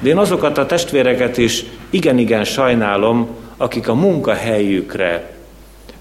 De 0.00 0.08
én 0.08 0.18
azokat 0.18 0.58
a 0.58 0.66
testvéreket 0.66 1.36
is 1.36 1.64
igen-igen 1.90 2.44
sajnálom, 2.44 3.28
akik 3.56 3.88
a 3.88 3.94
munkahelyükre 3.94 5.36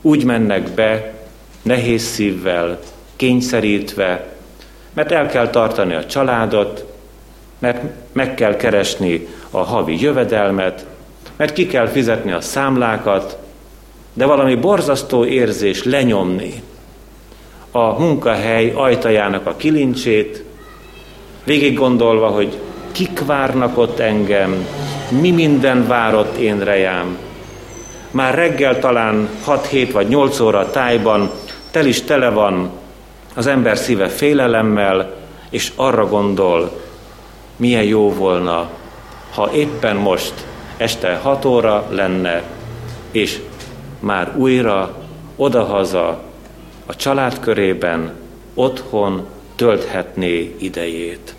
úgy 0.01 0.23
mennek 0.23 0.69
be, 0.69 1.13
nehéz 1.61 2.03
szívvel, 2.03 2.79
kényszerítve, 3.15 4.36
mert 4.97 5.11
el 5.11 5.27
kell 5.27 5.49
tartani 5.49 5.93
a 5.93 6.05
családot, 6.05 6.85
mert 7.59 7.81
meg 8.11 8.35
kell 8.35 8.55
keresni 8.55 9.27
a 9.51 9.57
havi 9.57 10.01
jövedelmet, 10.01 10.85
mert 11.35 11.53
ki 11.53 11.67
kell 11.67 11.87
fizetni 11.87 12.31
a 12.31 12.41
számlákat, 12.41 13.37
de 14.13 14.25
valami 14.25 14.55
borzasztó 14.55 15.25
érzés 15.25 15.83
lenyomni 15.83 16.63
a 17.71 17.99
munkahely 17.99 18.71
ajtajának 18.75 19.47
a 19.47 19.55
kilincsét, 19.55 20.43
végig 21.43 21.77
gondolva, 21.77 22.27
hogy 22.27 22.57
kik 22.91 23.25
várnak 23.25 23.77
ott 23.77 23.99
engem, 23.99 24.67
mi 25.21 25.31
minden 25.31 25.87
várott 25.87 26.37
én 26.37 26.59
rejám. 26.59 27.17
Már 28.11 28.35
reggel 28.35 28.79
talán 28.79 29.29
6-7 29.47 29.89
vagy 29.91 30.07
8 30.07 30.39
óra 30.39 30.69
tájban 30.69 31.31
tel 31.71 31.85
is 31.85 32.01
tele 32.01 32.29
van 32.29 32.76
az 33.37 33.47
ember 33.47 33.77
szíve 33.77 34.07
félelemmel, 34.07 35.13
és 35.49 35.71
arra 35.75 36.07
gondol, 36.07 36.81
milyen 37.55 37.83
jó 37.83 38.13
volna, 38.13 38.69
ha 39.33 39.51
éppen 39.53 39.95
most 39.95 40.33
este 40.77 41.15
6 41.15 41.45
óra 41.45 41.87
lenne, 41.89 42.43
és 43.11 43.39
már 43.99 44.33
újra 44.37 44.95
odahaza 45.35 46.21
a 46.85 46.95
család 46.95 47.39
körében, 47.39 48.13
otthon 48.53 49.25
tölthetné 49.55 50.55
idejét. 50.59 51.35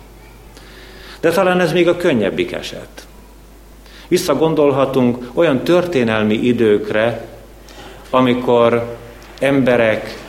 De 1.19 1.31
talán 1.31 1.59
ez 1.59 1.71
még 1.71 1.87
a 1.87 1.97
könnyebbik 1.97 2.51
eset. 2.51 3.07
Visszagondolhatunk 4.07 5.29
olyan 5.33 5.63
történelmi 5.63 6.35
időkre, 6.35 7.27
amikor 8.09 8.97
emberek 9.39 10.27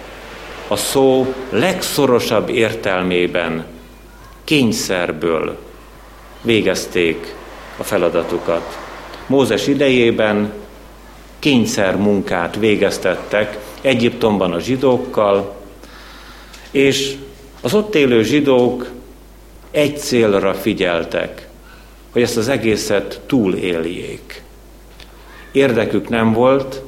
a 0.70 0.76
szó 0.76 1.34
legszorosabb 1.48 2.48
értelmében 2.48 3.64
kényszerből 4.44 5.58
végezték 6.42 7.34
a 7.76 7.82
feladatukat. 7.82 8.78
Mózes 9.26 9.66
idejében 9.66 10.52
kényszer 11.38 11.96
munkát 11.96 12.56
végeztettek 12.56 13.58
Egyiptomban 13.80 14.52
a 14.52 14.60
zsidókkal, 14.60 15.54
és 16.70 17.16
az 17.60 17.74
ott 17.74 17.94
élő 17.94 18.22
zsidók 18.22 18.90
egy 19.70 19.98
célra 19.98 20.54
figyeltek, 20.54 21.48
hogy 22.12 22.22
ezt 22.22 22.36
az 22.36 22.48
egészet 22.48 23.20
túléljék. 23.26 24.42
Érdekük 25.52 26.08
nem 26.08 26.32
volt 26.32 26.82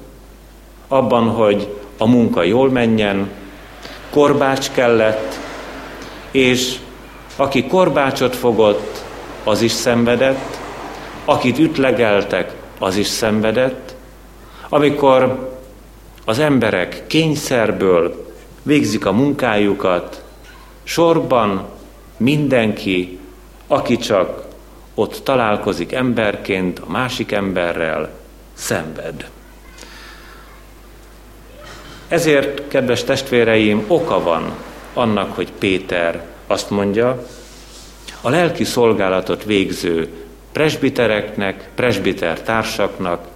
abban, 0.88 1.29
hogy 1.29 1.68
a 1.99 2.07
munka 2.07 2.42
jól 2.42 2.71
menjen, 2.71 3.40
korbács 4.12 4.70
kellett, 4.70 5.38
és 6.31 6.77
aki 7.37 7.66
korbácsot 7.66 8.37
fogott, 8.37 9.05
az 9.44 9.62
is 9.62 9.72
szenvedett, 9.72 10.59
akit 11.25 11.59
ütlegeltek, 11.59 12.53
az 12.79 12.96
is 12.96 13.07
szenvedett. 13.07 13.94
Amikor 14.68 15.51
az 16.25 16.38
emberek 16.38 17.07
kényszerből 17.07 18.33
végzik 18.62 19.07
a 19.07 19.12
munkájukat, 19.12 20.25
sorban 20.83 21.68
mindenki, 22.16 23.18
aki 23.66 23.96
csak 23.96 24.44
ott 24.94 25.20
találkozik 25.25 25.92
emberként 25.92 26.79
a 26.79 26.90
másik 26.90 27.33
emberrel, 27.33 28.11
szenved. 28.53 29.31
Ezért, 32.12 32.68
kedves 32.68 33.05
testvéreim, 33.05 33.85
oka 33.87 34.22
van 34.22 34.55
annak, 34.94 35.35
hogy 35.35 35.53
Péter 35.59 36.25
azt 36.46 36.70
mondja, 36.70 37.27
a 38.20 38.31
lelki 38.31 38.64
szolgálatot 38.64 39.44
végző 39.44 40.09
presbitereknek, 40.53 41.68
presbiter 41.75 42.40
társaknak, 42.40 43.27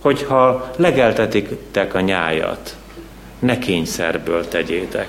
hogyha 0.00 0.70
legeltetitek 0.76 1.94
a 1.94 2.00
nyájat, 2.00 2.76
ne 3.38 3.58
kényszerből 3.58 4.48
tegyétek. 4.48 5.08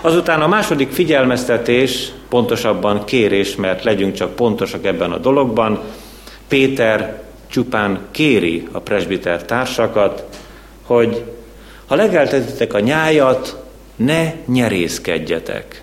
Azután 0.00 0.42
a 0.42 0.48
második 0.48 0.90
figyelmeztetés, 0.90 2.12
pontosabban 2.28 3.04
kérés, 3.04 3.56
mert 3.56 3.84
legyünk 3.84 4.14
csak 4.14 4.34
pontosak 4.34 4.84
ebben 4.84 5.12
a 5.12 5.18
dologban, 5.18 5.80
Péter 6.48 7.22
csupán 7.46 8.00
kéri 8.10 8.68
a 8.72 8.78
presbiter 8.78 9.44
társakat, 9.44 10.24
hogy 10.86 11.24
ha 11.86 11.94
legeltetitek 11.94 12.74
a 12.74 12.80
nyájat, 12.80 13.62
ne 13.96 14.32
nyerészkedjetek. 14.46 15.82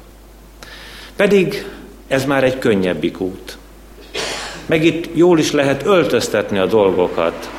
Pedig 1.16 1.66
ez 2.08 2.26
már 2.26 2.44
egy 2.44 2.60
könnyebbik 2.60 3.20
út. 3.20 3.58
Meg 4.66 4.86
itt 4.86 5.10
jól 5.14 5.40
is 5.40 5.52
lehet 5.52 5.86
öltöztetni 5.86 6.58
a 6.58 6.66
dolgokat. 6.66 7.50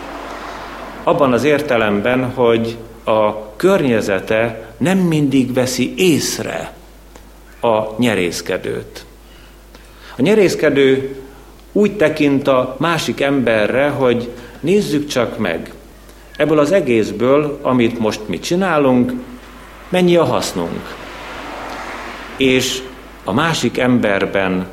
Abban 1.03 1.33
az 1.33 1.45
értelemben, 1.45 2.31
hogy 2.31 2.77
a 3.05 3.57
környezete 3.57 4.69
nem 4.77 4.99
mindig 4.99 5.53
veszi 5.53 5.95
észre 5.97 6.73
a 7.61 7.95
nyerészkedőt. 7.99 9.05
A 10.17 10.23
nyerészkedő 10.23 11.17
úgy 11.73 11.97
tekint 11.97 12.49
a 12.49 12.77
másik 12.79 13.21
emberre, 13.21 13.89
hogy 13.89 14.31
nézzük 14.61 15.07
csak 15.07 15.39
meg, 15.39 15.74
ebből 16.37 16.59
az 16.59 16.73
egészből, 16.73 17.59
amit 17.63 17.99
most 17.99 18.21
mi 18.27 18.39
csinálunk, 18.39 19.13
mennyi 19.89 20.17
a 20.17 20.25
hasznunk. 20.25 20.95
És 22.37 22.83
a 23.25 23.33
másik 23.33 23.79
emberben 23.79 24.67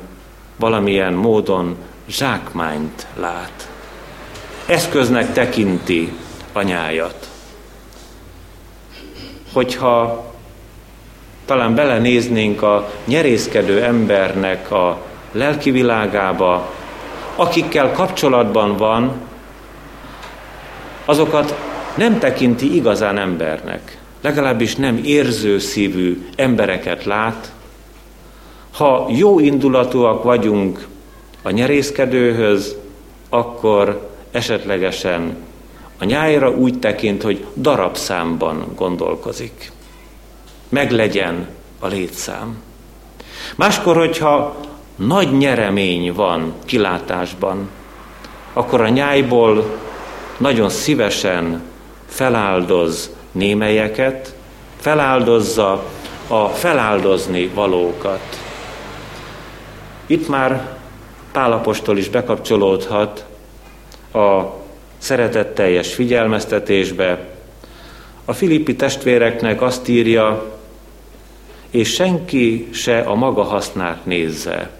valamilyen 0.56 1.12
módon 1.12 1.76
zsákmányt 2.06 3.06
lát. 3.16 3.68
Eszköznek 4.66 5.32
tekinti 5.32 6.12
anyájat. 6.52 7.28
Hogyha 9.52 10.24
talán 11.44 11.74
belenéznénk 11.74 12.62
a 12.62 12.90
nyerészkedő 13.04 13.82
embernek 13.82 14.70
a 14.70 15.00
lelki 15.32 15.70
világába, 15.70 16.72
akikkel 17.36 17.92
kapcsolatban 17.92 18.76
van, 18.76 19.12
azokat 21.04 21.54
nem 21.94 22.18
tekinti 22.18 22.74
igazán 22.74 23.18
embernek, 23.18 23.98
legalábbis 24.20 24.76
nem 24.76 25.00
érző 25.04 25.58
szívű 25.58 26.28
embereket 26.36 27.04
lát. 27.04 27.52
Ha 28.72 29.06
jó 29.10 29.40
indulatúak 29.40 30.22
vagyunk 30.22 30.86
a 31.42 31.50
nyerészkedőhöz, 31.50 32.76
akkor 33.28 34.10
esetlegesen 34.30 35.36
a 35.98 36.04
nyájra 36.04 36.50
úgy 36.50 36.78
tekint, 36.78 37.22
hogy 37.22 37.44
darabszámban 37.56 38.64
gondolkozik. 38.76 39.72
Meglegyen 40.68 41.48
a 41.78 41.86
létszám. 41.86 42.56
Máskor, 43.56 43.96
hogyha 43.96 44.56
nagy 44.96 45.36
nyeremény 45.36 46.12
van 46.12 46.52
kilátásban, 46.64 47.68
akkor 48.52 48.80
a 48.80 48.88
nyájból 48.88 49.78
nagyon 50.38 50.68
szívesen 50.68 51.62
feláldoz 52.06 53.10
némelyeket, 53.32 54.34
feláldozza 54.80 55.84
a 56.26 56.46
feláldozni 56.48 57.46
valókat. 57.46 58.40
Itt 60.06 60.28
már 60.28 60.80
Pálapostól 61.32 61.98
is 61.98 62.08
bekapcsolódhat 62.08 63.26
a 64.12 64.42
szeretetteljes 64.98 65.94
figyelmeztetésbe. 65.94 67.28
A 68.24 68.32
filippi 68.32 68.76
testvéreknek 68.76 69.62
azt 69.62 69.88
írja, 69.88 70.58
és 71.70 71.92
senki 71.92 72.68
se 72.72 72.98
a 72.98 73.14
maga 73.14 73.42
hasznát 73.42 74.06
nézze, 74.06 74.70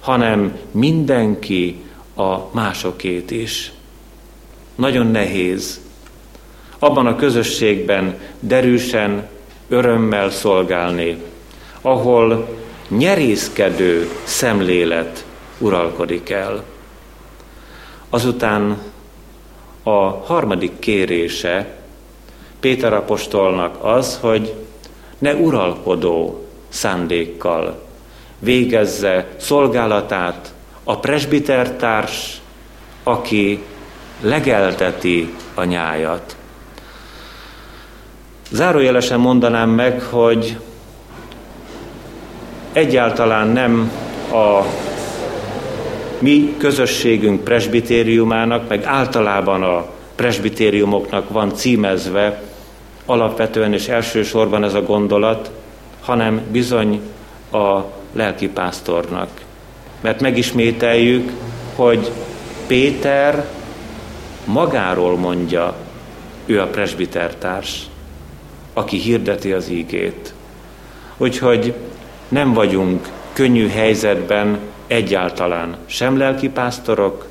hanem 0.00 0.58
mindenki 0.70 1.80
a 2.16 2.36
másokét 2.52 3.30
is. 3.30 3.72
Nagyon 4.74 5.06
nehéz 5.06 5.80
abban 6.78 7.06
a 7.06 7.16
közösségben 7.16 8.18
derűsen, 8.40 9.28
örömmel 9.68 10.30
szolgálni, 10.30 11.22
ahol 11.80 12.48
nyerészkedő 12.88 14.10
szemlélet 14.24 15.24
uralkodik 15.58 16.30
el. 16.30 16.64
Azután 18.10 18.78
a 19.82 20.10
harmadik 20.10 20.78
kérése 20.78 21.76
Péter 22.60 22.92
apostolnak 22.92 23.84
az, 23.84 24.18
hogy 24.20 24.54
ne 25.18 25.34
uralkodó 25.34 26.46
szándékkal 26.68 27.82
végezze 28.38 29.28
szolgálatát 29.36 30.54
a 30.84 30.98
presbitertárs, 30.98 32.40
aki 33.02 33.62
legelteti 34.22 35.34
a 35.54 35.64
nyájat. 35.64 36.36
Zárójelesen 38.50 39.20
mondanám 39.20 39.70
meg, 39.70 40.02
hogy 40.02 40.56
egyáltalán 42.72 43.48
nem 43.48 43.92
a 44.32 44.64
mi 46.18 46.54
közösségünk 46.58 47.44
presbitériumának, 47.44 48.68
meg 48.68 48.84
általában 48.84 49.62
a 49.62 49.86
presbitériumoknak 50.14 51.30
van 51.30 51.54
címezve 51.54 52.42
alapvetően 53.06 53.72
és 53.72 53.88
elsősorban 53.88 54.64
ez 54.64 54.74
a 54.74 54.82
gondolat, 54.82 55.50
hanem 56.00 56.40
bizony 56.50 57.00
a 57.52 57.80
lelkipásztornak. 58.12 59.28
Mert 60.00 60.20
megismételjük, 60.20 61.32
hogy 61.74 62.10
Péter 62.66 63.44
magáról 64.44 65.16
mondja, 65.16 65.74
ő 66.46 66.60
a 66.60 66.66
presbitertárs, 66.66 67.82
aki 68.72 68.98
hirdeti 68.98 69.52
az 69.52 69.68
ígét. 69.68 70.34
Úgyhogy 71.16 71.74
nem 72.28 72.52
vagyunk 72.52 73.08
könnyű 73.32 73.68
helyzetben 73.68 74.58
egyáltalán 74.86 75.76
sem 75.86 76.16
lelkipásztorok, 76.16 77.26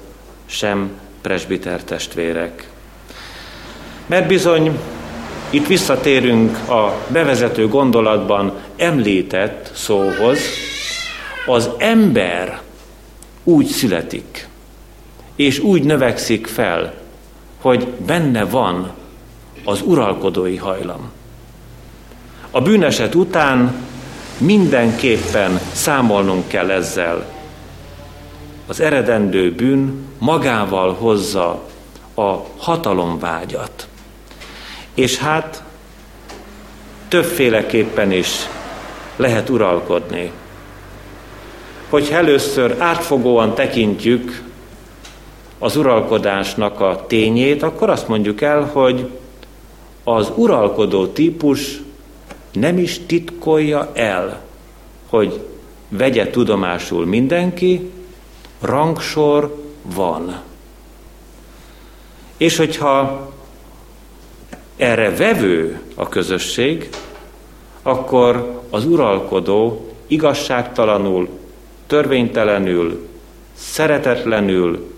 sem 0.46 0.92
presbiter 1.22 1.84
testvérek. 1.84 2.70
Mert 4.06 4.28
bizony 4.28 4.80
itt 5.50 5.68
visszatérünk 5.68 6.70
a 6.70 6.98
bevezető 7.08 7.68
gondolatban 7.68 8.54
említett 8.76 9.72
szóhoz, 9.74 10.40
az 11.46 11.70
ember 11.78 12.62
úgy 13.44 13.66
születik, 13.66 14.48
és 15.36 15.60
úgy 15.60 15.84
növekszik 15.84 16.48
fel, 16.48 17.01
hogy 17.62 17.88
benne 17.88 18.46
van 18.46 18.92
az 19.66 19.82
uralkodói 19.86 20.58
hajlam. 20.58 21.12
A 22.52 22.62
bűneset 22.62 23.16
után 23.16 23.76
mindenképpen 24.38 25.60
számolnunk 25.72 26.48
kell 26.48 26.70
ezzel. 26.72 27.26
Az 28.68 28.80
eredendő 28.80 29.52
bűn 29.52 30.06
magával 30.18 30.94
hozza 30.94 31.64
a 32.16 32.36
hatalomvágyat. 32.58 33.88
És 34.94 35.18
hát 35.18 35.64
többféleképpen 37.08 38.12
is 38.12 38.30
lehet 39.16 39.50
uralkodni. 39.50 40.32
Hogy 41.90 42.10
először 42.12 42.76
átfogóan 42.80 43.54
tekintjük 43.54 44.42
az 45.64 45.76
uralkodásnak 45.76 46.80
a 46.80 47.04
tényét, 47.08 47.64
akkor 47.64 47.90
azt 47.90 48.08
mondjuk 48.08 48.42
el, 48.42 48.70
hogy 48.74 49.10
az 50.04 50.32
uralkodó 50.36 51.08
típus 51.08 51.82
nem 52.52 52.78
is 52.78 53.00
titkolja 53.06 53.92
el, 53.94 54.42
hogy 55.10 55.46
vegye 55.90 56.30
tudomásul 56.30 57.06
mindenki, 57.06 57.92
rangsor 58.62 59.64
van. 59.96 60.42
És 62.38 62.58
hogyha 62.58 63.30
erre 64.78 65.16
vevő 65.16 65.82
a 65.96 66.10
közösség, 66.10 66.90
akkor 67.82 68.62
az 68.70 68.86
uralkodó 68.86 69.92
igazságtalanul, 70.08 71.30
törvénytelenül, 71.88 73.08
szeretetlenül, 73.54 74.90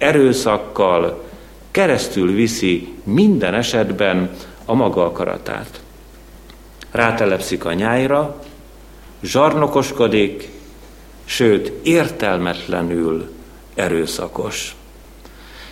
erőszakkal 0.00 1.24
keresztül 1.70 2.32
viszi 2.32 2.94
minden 3.04 3.54
esetben 3.54 4.30
a 4.64 4.74
maga 4.74 5.04
akaratát. 5.04 5.80
Rátelepszik 6.90 7.64
a 7.64 7.72
nyájra, 7.72 8.40
zsarnokoskodik, 9.22 10.48
sőt 11.24 11.72
értelmetlenül 11.82 13.30
erőszakos. 13.74 14.74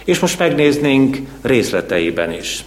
És 0.04 0.18
most 0.18 0.38
megnéznénk 0.38 1.18
részleteiben 1.42 2.32
is. 2.32 2.64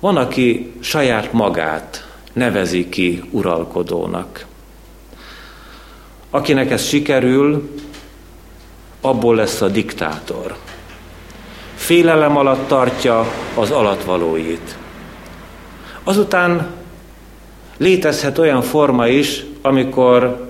Van, 0.00 0.16
aki 0.16 0.72
saját 0.80 1.32
magát 1.32 2.08
nevezi 2.32 2.88
ki 2.88 3.22
uralkodónak. 3.30 4.46
Akinek 6.30 6.70
ez 6.70 6.84
sikerül, 6.84 7.70
abból 9.06 9.34
lesz 9.34 9.60
a 9.60 9.68
diktátor. 9.68 10.56
Félelem 11.74 12.36
alatt 12.36 12.68
tartja 12.68 13.26
az 13.54 13.70
alatvalóit. 13.70 14.76
Azután 16.04 16.70
létezhet 17.76 18.38
olyan 18.38 18.62
forma 18.62 19.06
is, 19.06 19.44
amikor 19.62 20.46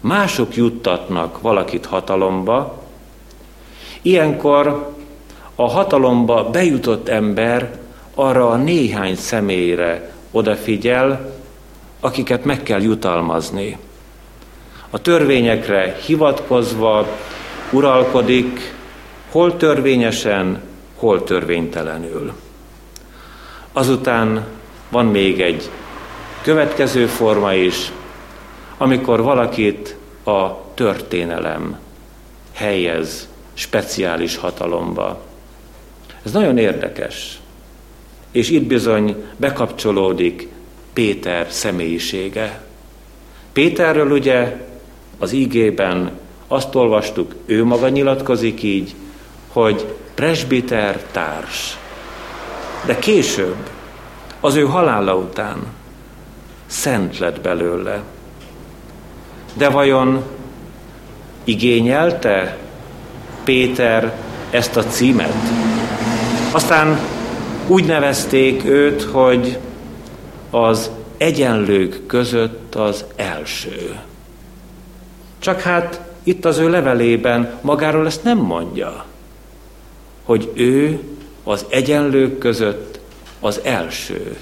mások 0.00 0.54
juttatnak 0.56 1.40
valakit 1.40 1.86
hatalomba, 1.86 2.82
ilyenkor 4.02 4.94
a 5.54 5.68
hatalomba 5.68 6.50
bejutott 6.50 7.08
ember 7.08 7.78
arra 8.14 8.50
a 8.50 8.56
néhány 8.56 9.16
személyre 9.16 10.12
odafigyel, 10.30 11.32
akiket 12.00 12.44
meg 12.44 12.62
kell 12.62 12.82
jutalmazni. 12.82 13.78
A 14.90 14.98
törvényekre 14.98 15.96
hivatkozva 16.06 17.06
uralkodik, 17.70 18.74
hol 19.30 19.56
törvényesen, 19.56 20.60
hol 20.96 21.24
törvénytelenül. 21.24 22.32
Azután 23.72 24.46
van 24.88 25.06
még 25.06 25.40
egy 25.40 25.70
következő 26.42 27.06
forma 27.06 27.54
is, 27.54 27.92
amikor 28.78 29.22
valakit 29.22 29.96
a 30.24 30.48
történelem 30.74 31.78
helyez 32.52 33.28
speciális 33.54 34.36
hatalomba. 34.36 35.20
Ez 36.24 36.32
nagyon 36.32 36.58
érdekes. 36.58 37.40
És 38.30 38.50
itt 38.50 38.62
bizony 38.62 39.24
bekapcsolódik 39.36 40.48
Péter 40.92 41.46
személyisége. 41.50 42.62
Péterről 43.52 44.10
ugye 44.10 44.56
az 45.18 45.32
ígében 45.32 46.19
azt 46.52 46.74
olvastuk, 46.74 47.34
ő 47.46 47.64
maga 47.64 47.88
nyilatkozik 47.88 48.62
így, 48.62 48.94
hogy 49.52 49.94
presbiter 50.14 51.02
társ. 51.10 51.78
De 52.86 52.98
később, 52.98 53.56
az 54.40 54.54
ő 54.54 54.66
halála 54.66 55.16
után 55.16 55.66
szent 56.66 57.18
lett 57.18 57.40
belőle. 57.40 58.02
De 59.54 59.68
vajon 59.68 60.22
igényelte 61.44 62.56
Péter 63.44 64.16
ezt 64.50 64.76
a 64.76 64.84
címet? 64.84 65.36
Aztán 66.52 66.98
úgy 67.66 67.84
nevezték 67.84 68.64
őt, 68.64 69.02
hogy 69.02 69.58
az 70.50 70.90
egyenlők 71.16 72.06
között 72.06 72.74
az 72.74 73.04
első. 73.16 73.98
Csak 75.38 75.60
hát 75.60 76.00
itt 76.22 76.44
az 76.44 76.58
ő 76.58 76.70
levelében 76.70 77.58
magáról 77.60 78.06
ezt 78.06 78.24
nem 78.24 78.38
mondja, 78.38 79.04
hogy 80.24 80.50
ő 80.54 81.00
az 81.44 81.66
egyenlők 81.68 82.38
között 82.38 83.00
az 83.40 83.60
első. 83.64 84.36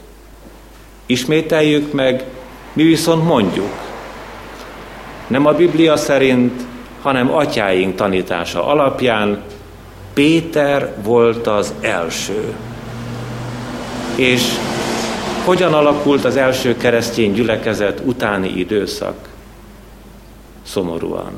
Ismételjük 1.06 1.92
meg, 1.92 2.24
mi 2.72 2.82
viszont 2.82 3.24
mondjuk. 3.24 3.72
Nem 5.26 5.46
a 5.46 5.52
Biblia 5.52 5.96
szerint, 5.96 6.62
hanem 7.02 7.34
atyáink 7.34 7.94
tanítása 7.94 8.66
alapján 8.66 9.42
Péter 10.14 10.94
volt 11.02 11.46
az 11.46 11.74
első. 11.80 12.54
És 14.14 14.42
hogyan 15.44 15.74
alakult 15.74 16.24
az 16.24 16.36
első 16.36 16.76
keresztény 16.76 17.32
gyülekezet 17.32 18.02
utáni 18.04 18.48
időszak? 18.48 19.28
Szomorúan. 20.62 21.32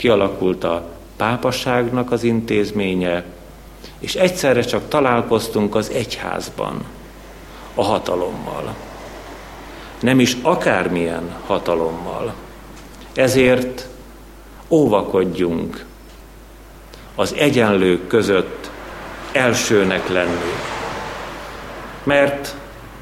Kialakult 0.00 0.64
a 0.64 0.84
pápaságnak 1.16 2.12
az 2.12 2.22
intézménye, 2.22 3.24
és 3.98 4.14
egyszerre 4.14 4.60
csak 4.60 4.88
találkoztunk 4.88 5.74
az 5.74 5.90
egyházban 5.90 6.84
a 7.74 7.82
hatalommal. 7.82 8.74
Nem 10.00 10.20
is 10.20 10.36
akármilyen 10.42 11.34
hatalommal. 11.46 12.34
Ezért 13.14 13.88
óvakodjunk 14.68 15.84
az 17.14 17.34
egyenlők 17.34 18.06
között 18.06 18.70
elsőnek 19.32 20.08
lenni. 20.08 20.54
Mert 22.02 22.54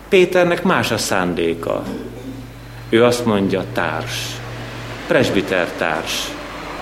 Péternek 0.09 0.63
más 0.63 0.91
a 0.91 0.99
szándéka. 0.99 1.83
Ő 2.89 3.05
azt 3.05 3.25
mondja 3.25 3.65
társ, 3.73 4.37
presbitertárs, 5.07 6.37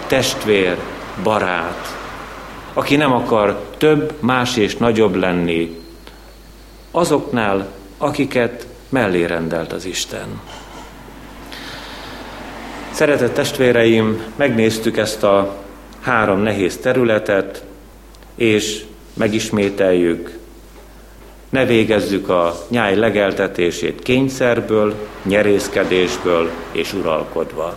testvér, 0.06 0.76
barát, 1.22 1.96
aki 2.72 2.96
nem 2.96 3.12
akar 3.12 3.60
több, 3.76 4.12
más 4.20 4.56
és 4.56 4.76
nagyobb 4.76 5.14
lenni 5.14 5.80
azoknál, 6.90 7.68
akiket 7.98 8.66
mellé 8.88 9.24
rendelt 9.24 9.72
az 9.72 9.84
Isten. 9.84 10.40
Szeretett 12.90 13.34
testvéreim, 13.34 14.22
megnéztük 14.36 14.96
ezt 14.96 15.22
a 15.22 15.56
három 16.00 16.40
nehéz 16.40 16.76
területet, 16.76 17.64
és 18.34 18.84
megismételjük, 19.14 20.38
ne 21.48 21.64
végezzük 21.64 22.28
a 22.28 22.54
nyáj 22.68 22.96
legeltetését 22.96 24.02
kényszerből, 24.02 24.94
nyerészkedésből 25.22 26.50
és 26.72 26.92
uralkodva. 26.92 27.76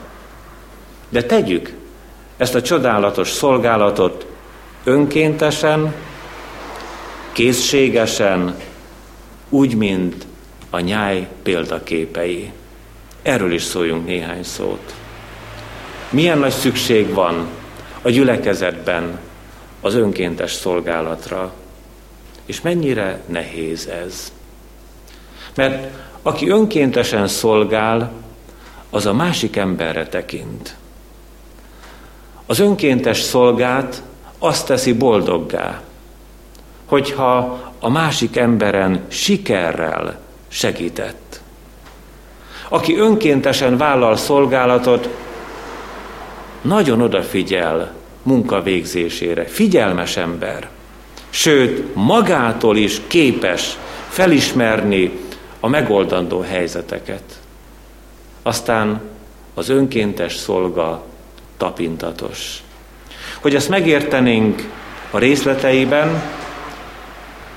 De 1.09 1.23
tegyük 1.23 1.71
ezt 2.39 2.55
a 2.55 2.61
csodálatos 2.61 3.29
szolgálatot 3.29 4.25
önkéntesen, 4.83 5.93
készségesen, 7.31 8.55
úgy, 9.49 9.75
mint 9.75 10.25
a 10.69 10.79
nyáj 10.79 11.27
példaképei. 11.43 12.51
Erről 13.21 13.51
is 13.51 13.63
szóljunk 13.63 14.05
néhány 14.05 14.43
szót. 14.43 14.93
Milyen 16.09 16.37
nagy 16.37 16.51
szükség 16.51 17.13
van 17.13 17.47
a 18.01 18.09
gyülekezetben 18.09 19.19
az 19.81 19.95
önkéntes 19.95 20.51
szolgálatra, 20.51 21.53
és 22.45 22.61
mennyire 22.61 23.21
nehéz 23.25 23.87
ez. 23.87 24.31
Mert 25.55 25.87
aki 26.21 26.49
önkéntesen 26.49 27.27
szolgál, 27.27 28.11
az 28.89 29.05
a 29.05 29.13
másik 29.13 29.55
emberre 29.55 30.07
tekint. 30.07 30.75
Az 32.49 32.59
önkéntes 32.59 33.19
szolgát 33.21 34.01
azt 34.39 34.65
teszi 34.65 34.93
boldoggá, 34.93 35.81
hogyha 36.85 37.59
a 37.79 37.89
másik 37.89 38.37
emberen 38.37 39.05
sikerrel 39.07 40.19
segített. 40.47 41.41
Aki 42.69 42.97
önkéntesen 42.97 43.77
vállal 43.77 44.15
szolgálatot, 44.15 45.09
nagyon 46.61 47.01
odafigyel 47.01 47.93
munka 48.23 48.61
végzésére, 48.61 49.45
figyelmes 49.45 50.17
ember, 50.17 50.69
sőt, 51.29 51.95
magától 51.95 52.77
is 52.77 53.01
képes 53.07 53.77
felismerni 54.07 55.19
a 55.59 55.67
megoldandó 55.67 56.39
helyzeteket. 56.39 57.39
Aztán 58.41 59.01
az 59.53 59.69
önkéntes 59.69 60.35
szolga 60.35 61.07
tapintatos. 61.59 62.63
Hogy 63.41 63.55
ezt 63.55 63.69
megértenénk 63.69 64.69
a 65.11 65.17
részleteiben, 65.17 66.21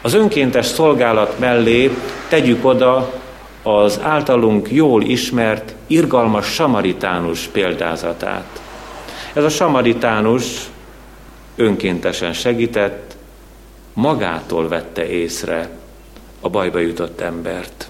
az 0.01 0.15
önkéntes 0.15 0.67
szolgálat 0.67 1.39
mellé 1.39 1.91
tegyük 2.29 2.65
oda 2.65 3.13
az 3.63 4.01
általunk 4.03 4.71
jól 4.71 5.03
ismert, 5.03 5.75
irgalmas 5.87 6.47
samaritánus 6.47 7.41
példázatát. 7.41 8.63
Ez 9.33 9.45
a 9.45 9.49
samaritánus 9.49 10.45
önkéntesen 11.57 12.33
segített, 12.33 13.17
magától 13.93 14.69
vette 14.69 15.09
észre 15.09 15.69
a 16.41 16.49
bajba 16.49 16.79
jutott 16.79 17.21
embert. 17.21 17.89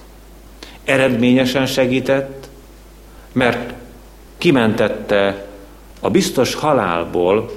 Eredményesen 0.84 1.66
segített, 1.66 2.48
mert 3.32 3.72
kimentette 4.38 5.46
a 6.04 6.10
biztos 6.10 6.54
halálból 6.54 7.50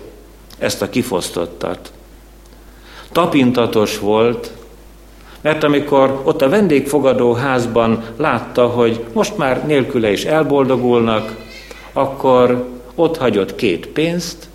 ezt 0.57 0.81
a 0.81 0.89
kifosztottat. 0.89 1.91
Tapintatos 3.11 3.99
volt, 3.99 4.51
mert 5.41 5.63
amikor 5.63 6.21
ott 6.23 6.41
a 6.41 6.49
vendégfogadó 6.49 7.33
házban 7.33 8.03
látta, 8.17 8.67
hogy 8.67 9.05
most 9.13 9.37
már 9.37 9.65
nélküle 9.65 10.11
is 10.11 10.23
elboldogulnak, 10.23 11.35
akkor 11.93 12.67
ott 12.95 13.17
hagyott 13.17 13.55
két 13.55 13.87
pénzt, 13.87 14.47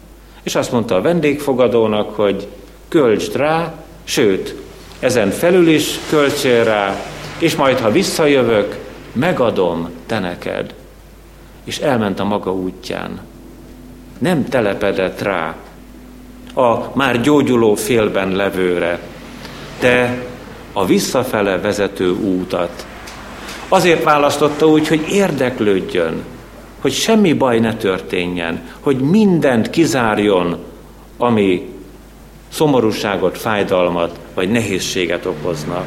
és 0.42 0.54
azt 0.54 0.72
mondta 0.72 0.94
a 0.94 1.00
vendégfogadónak, 1.00 2.14
hogy 2.14 2.48
költsd 2.88 3.36
rá, 3.36 3.74
sőt, 4.04 4.54
ezen 4.98 5.30
felül 5.30 5.68
is 5.68 5.98
költsél 6.08 6.64
rá, 6.64 6.96
és 7.38 7.56
majd, 7.56 7.78
ha 7.78 7.90
visszajövök, 7.90 8.78
megadom 9.12 9.90
te 10.06 10.18
neked. 10.18 10.74
És 11.64 11.78
elment 11.78 12.20
a 12.20 12.24
maga 12.24 12.52
útján. 12.52 13.20
Nem 14.20 14.48
telepedett 14.48 15.20
rá 15.20 15.54
a 16.54 16.90
már 16.92 17.20
gyógyuló 17.20 17.74
félben 17.74 18.30
levőre, 18.36 18.98
de 19.80 20.24
a 20.72 20.84
visszafele 20.86 21.60
vezető 21.60 22.10
útat. 22.12 22.86
Azért 23.68 24.02
választotta 24.02 24.66
úgy, 24.66 24.88
hogy 24.88 25.08
érdeklődjön, 25.08 26.24
hogy 26.80 26.92
semmi 26.92 27.32
baj 27.32 27.58
ne 27.58 27.76
történjen, 27.76 28.60
hogy 28.80 28.96
mindent 28.96 29.70
kizárjon, 29.70 30.58
ami 31.18 31.68
szomorúságot, 32.48 33.38
fájdalmat 33.38 34.18
vagy 34.34 34.50
nehézséget 34.50 35.26
okozna. 35.26 35.84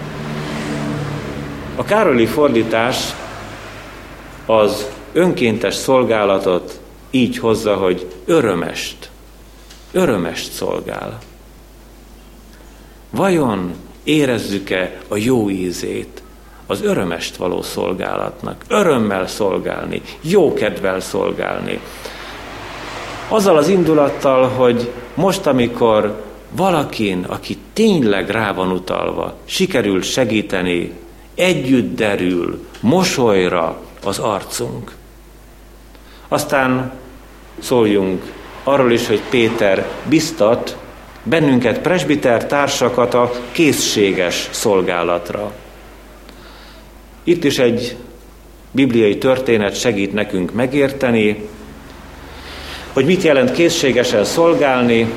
A 1.75 1.83
Károli 1.83 2.25
fordítás 2.25 2.97
az 4.45 4.87
önkéntes 5.13 5.75
szolgálatot 5.75 6.81
így 7.15 7.37
hozza, 7.37 7.75
hogy 7.75 8.07
örömest, 8.25 9.09
örömest 9.91 10.51
szolgál. 10.51 11.19
Vajon 13.09 13.73
érezzük-e 14.03 14.97
a 15.07 15.17
jó 15.17 15.49
ízét 15.49 16.23
az 16.65 16.81
örömest 16.81 17.35
való 17.35 17.61
szolgálatnak. 17.61 18.63
Örömmel 18.67 19.27
szolgálni, 19.27 20.01
jó 20.21 20.53
kedvel 20.53 20.99
szolgálni. 20.99 21.79
Azzal 23.27 23.57
az 23.57 23.67
indulattal, 23.67 24.47
hogy 24.47 24.91
most, 25.13 25.45
amikor 25.45 26.23
valakin, 26.51 27.23
aki 27.27 27.57
tényleg 27.73 28.29
rá 28.29 28.53
van 28.53 28.71
utalva, 28.71 29.35
sikerül 29.45 30.01
segíteni, 30.01 30.93
együtt 31.35 31.95
derül, 31.95 32.67
mosolyra 32.79 33.81
az 34.03 34.19
arcunk. 34.19 34.95
Aztán 36.27 37.01
szóljunk 37.59 38.33
arról 38.63 38.91
is, 38.91 39.07
hogy 39.07 39.21
Péter 39.29 39.87
biztat 40.03 40.77
bennünket, 41.23 41.79
presbiter 41.79 42.45
társakat 42.45 43.13
a 43.13 43.31
készséges 43.51 44.47
szolgálatra. 44.51 45.51
Itt 47.23 47.43
is 47.43 47.59
egy 47.59 47.95
bibliai 48.71 49.17
történet 49.17 49.79
segít 49.79 50.13
nekünk 50.13 50.53
megérteni, 50.53 51.49
hogy 52.93 53.05
mit 53.05 53.21
jelent 53.21 53.51
készségesen 53.51 54.23
szolgálni. 54.23 55.13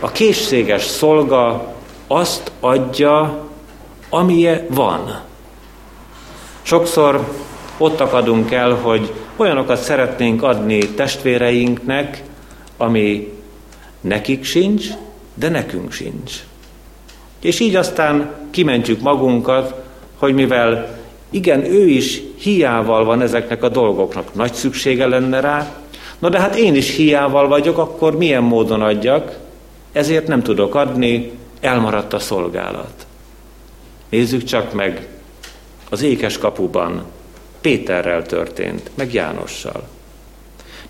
A 0.00 0.12
készséges 0.12 0.82
szolga 0.82 1.74
azt 2.06 2.52
adja, 2.60 3.44
amilyen 4.08 4.66
van. 4.68 5.20
Sokszor 6.62 7.28
ott 7.78 8.00
akadunk 8.00 8.52
el, 8.52 8.74
hogy 8.74 9.12
olyanokat 9.36 9.82
szeretnénk 9.82 10.42
adni 10.42 10.78
testvéreinknek, 10.78 12.22
ami 12.76 13.32
nekik 14.00 14.44
sincs, 14.44 14.86
de 15.34 15.48
nekünk 15.48 15.92
sincs. 15.92 16.32
És 17.40 17.60
így 17.60 17.76
aztán 17.76 18.34
kimentjük 18.50 19.00
magunkat, 19.00 19.74
hogy 20.16 20.34
mivel 20.34 21.00
igen, 21.30 21.64
ő 21.64 21.88
is 21.88 22.22
hiával 22.38 23.04
van 23.04 23.22
ezeknek 23.22 23.62
a 23.62 23.68
dolgoknak, 23.68 24.34
nagy 24.34 24.52
szüksége 24.52 25.06
lenne 25.06 25.40
rá, 25.40 25.76
na 26.18 26.28
de 26.28 26.40
hát 26.40 26.54
én 26.54 26.74
is 26.74 26.96
hiával 26.96 27.48
vagyok, 27.48 27.78
akkor 27.78 28.16
milyen 28.16 28.42
módon 28.42 28.82
adjak, 28.82 29.38
ezért 29.92 30.26
nem 30.26 30.42
tudok 30.42 30.74
adni, 30.74 31.30
elmaradt 31.60 32.12
a 32.12 32.18
szolgálat. 32.18 33.06
Nézzük 34.08 34.44
csak 34.44 34.72
meg, 34.72 35.08
az 35.90 36.02
ékes 36.02 36.38
kapuban 36.38 37.04
Péterrel 37.62 38.22
történt, 38.22 38.90
meg 38.94 39.12
Jánossal. 39.12 39.88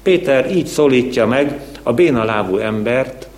Péter 0.03 0.51
így 0.57 0.67
szólítja 0.67 1.27
meg 1.27 1.61
a 1.83 1.93
bénalábú 1.93 2.57
embert, 2.57 3.29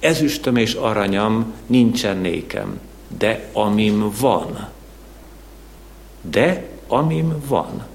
ezüstöm 0.00 0.56
és 0.56 0.74
aranyam 0.74 1.54
nincsen 1.66 2.16
nékem, 2.16 2.80
de 3.18 3.48
amim 3.52 4.12
van, 4.20 4.68
de 6.20 6.64
amim 6.86 7.42
van, 7.46 7.86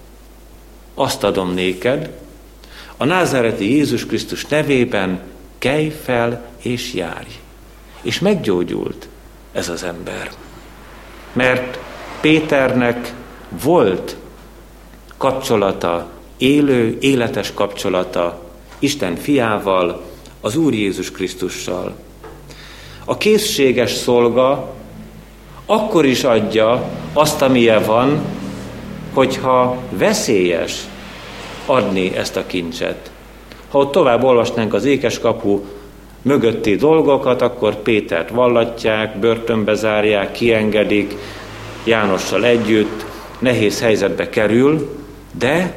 azt 0.93 1.23
adom 1.23 1.53
néked, 1.53 2.11
a 2.97 3.05
názáreti 3.05 3.69
Jézus 3.69 4.05
Krisztus 4.05 4.45
nevében 4.45 5.21
kelj 5.57 5.89
fel 5.89 6.45
és 6.61 6.93
járj. 6.93 7.39
És 8.01 8.19
meggyógyult 8.19 9.07
ez 9.51 9.69
az 9.69 9.83
ember. 9.83 10.31
Mert 11.33 11.79
Péternek 12.21 13.13
volt 13.63 14.15
kapcsolata, 15.23 16.07
élő, 16.37 16.97
életes 16.99 17.53
kapcsolata 17.53 18.41
Isten 18.79 19.15
fiával, 19.15 20.01
az 20.41 20.55
Úr 20.55 20.73
Jézus 20.73 21.11
Krisztussal. 21.11 21.95
A 23.05 23.17
készséges 23.17 23.91
szolga 23.91 24.73
akkor 25.65 26.05
is 26.05 26.23
adja 26.23 26.89
azt, 27.13 27.41
amilyen 27.41 27.83
van, 27.85 28.21
hogyha 29.13 29.77
veszélyes 29.89 30.79
adni 31.65 32.15
ezt 32.15 32.35
a 32.35 32.45
kincset. 32.45 33.11
Ha 33.69 33.79
ott 33.79 33.91
tovább 33.91 34.23
olvasnánk 34.23 34.73
az 34.73 34.85
ékes 34.85 35.19
kapu 35.19 35.61
mögötti 36.21 36.75
dolgokat, 36.75 37.41
akkor 37.41 37.75
Pétert 37.75 38.29
vallatják, 38.29 39.19
börtönbe 39.19 39.73
zárják, 39.73 40.31
kiengedik, 40.31 41.15
Jánossal 41.83 42.45
együtt, 42.45 43.05
nehéz 43.39 43.81
helyzetbe 43.81 44.29
kerül, 44.29 45.01
de 45.37 45.73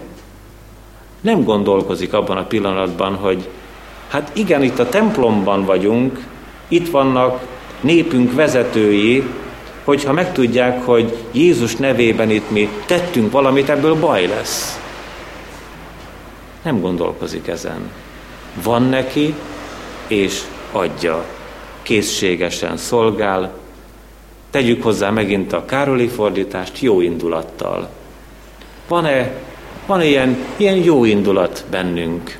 nem 1.20 1.44
gondolkozik 1.44 2.12
abban 2.12 2.36
a 2.36 2.46
pillanatban, 2.46 3.14
hogy 3.14 3.48
hát 4.08 4.30
igen, 4.34 4.62
itt 4.62 4.78
a 4.78 4.88
templomban 4.88 5.64
vagyunk, 5.64 6.26
itt 6.68 6.90
vannak 6.90 7.46
népünk 7.80 8.34
vezetői, 8.34 9.24
hogyha 9.84 10.12
megtudják, 10.12 10.84
hogy 10.84 11.16
Jézus 11.32 11.76
nevében 11.76 12.30
itt 12.30 12.50
mi 12.50 12.68
tettünk 12.86 13.32
valamit, 13.32 13.68
ebből 13.68 13.94
baj 13.94 14.26
lesz. 14.26 14.80
Nem 16.62 16.80
gondolkozik 16.80 17.46
ezen. 17.46 17.90
Van 18.62 18.82
neki, 18.82 19.34
és 20.06 20.42
adja. 20.72 21.24
Készségesen 21.82 22.76
szolgál. 22.76 23.52
Tegyük 24.50 24.82
hozzá 24.82 25.10
megint 25.10 25.52
a 25.52 25.64
Károli 25.64 26.08
fordítást 26.08 26.80
jó 26.80 27.00
indulattal. 27.00 27.88
Van-e 28.88 29.32
van 29.86 30.02
ilyen, 30.02 30.36
ilyen 30.56 30.76
jó 30.76 31.04
indulat 31.04 31.64
bennünk, 31.70 32.38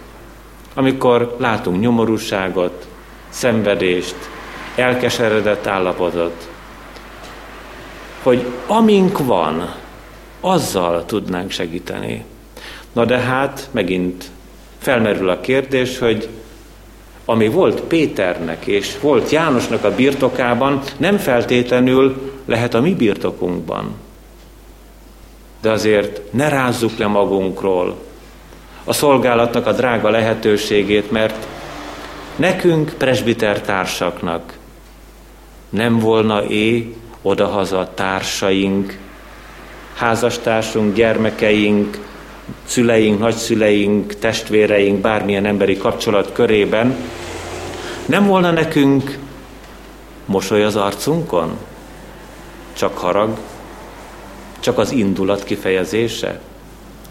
amikor 0.75 1.37
látunk 1.39 1.81
nyomorúságot, 1.81 2.87
szenvedést, 3.29 4.17
elkeseredett 4.75 5.67
állapotot, 5.67 6.49
hogy 8.23 8.47
amink 8.67 9.19
van, 9.19 9.75
azzal 10.41 11.05
tudnánk 11.05 11.51
segíteni. 11.51 12.25
Na 12.93 13.05
de 13.05 13.19
hát 13.19 13.69
megint 13.71 14.25
felmerül 14.79 15.29
a 15.29 15.41
kérdés, 15.41 15.99
hogy 15.99 16.29
ami 17.25 17.49
volt 17.49 17.81
Péternek 17.81 18.67
és 18.67 19.01
volt 19.01 19.31
Jánosnak 19.31 19.85
a 19.85 19.95
birtokában, 19.95 20.81
nem 20.97 21.17
feltétlenül 21.17 22.33
lehet 22.45 22.75
a 22.75 22.81
mi 22.81 22.95
birtokunkban. 22.95 23.95
De 25.67 25.73
azért 25.73 26.21
ne 26.33 26.49
rázzuk 26.49 26.99
le 26.99 27.07
magunkról 27.07 27.97
a 28.85 28.93
szolgálatnak 28.93 29.67
a 29.67 29.73
drága 29.73 30.11
lehetőségét, 30.11 31.11
mert 31.11 31.47
nekünk, 32.37 32.93
presbiter 32.99 33.61
társaknak 33.61 34.59
nem 35.69 35.99
volna 35.99 36.45
é 36.45 36.95
odahaza 37.23 37.91
társaink, 37.95 38.99
házastársunk, 39.95 40.95
gyermekeink, 40.95 41.99
szüleink, 42.65 43.19
nagyszüleink, 43.19 44.15
testvéreink, 44.19 45.01
bármilyen 45.01 45.47
emberi 45.47 45.77
kapcsolat 45.77 46.33
körében, 46.33 46.97
nem 48.05 48.27
volna 48.27 48.51
nekünk 48.51 49.19
mosoly 50.25 50.65
az 50.65 50.77
arcunkon? 50.77 51.57
Csak 52.73 52.99
harag? 52.99 53.37
Csak 54.67 54.79
az 54.79 54.91
indulat 54.91 55.45
kifejezése? 55.45 56.41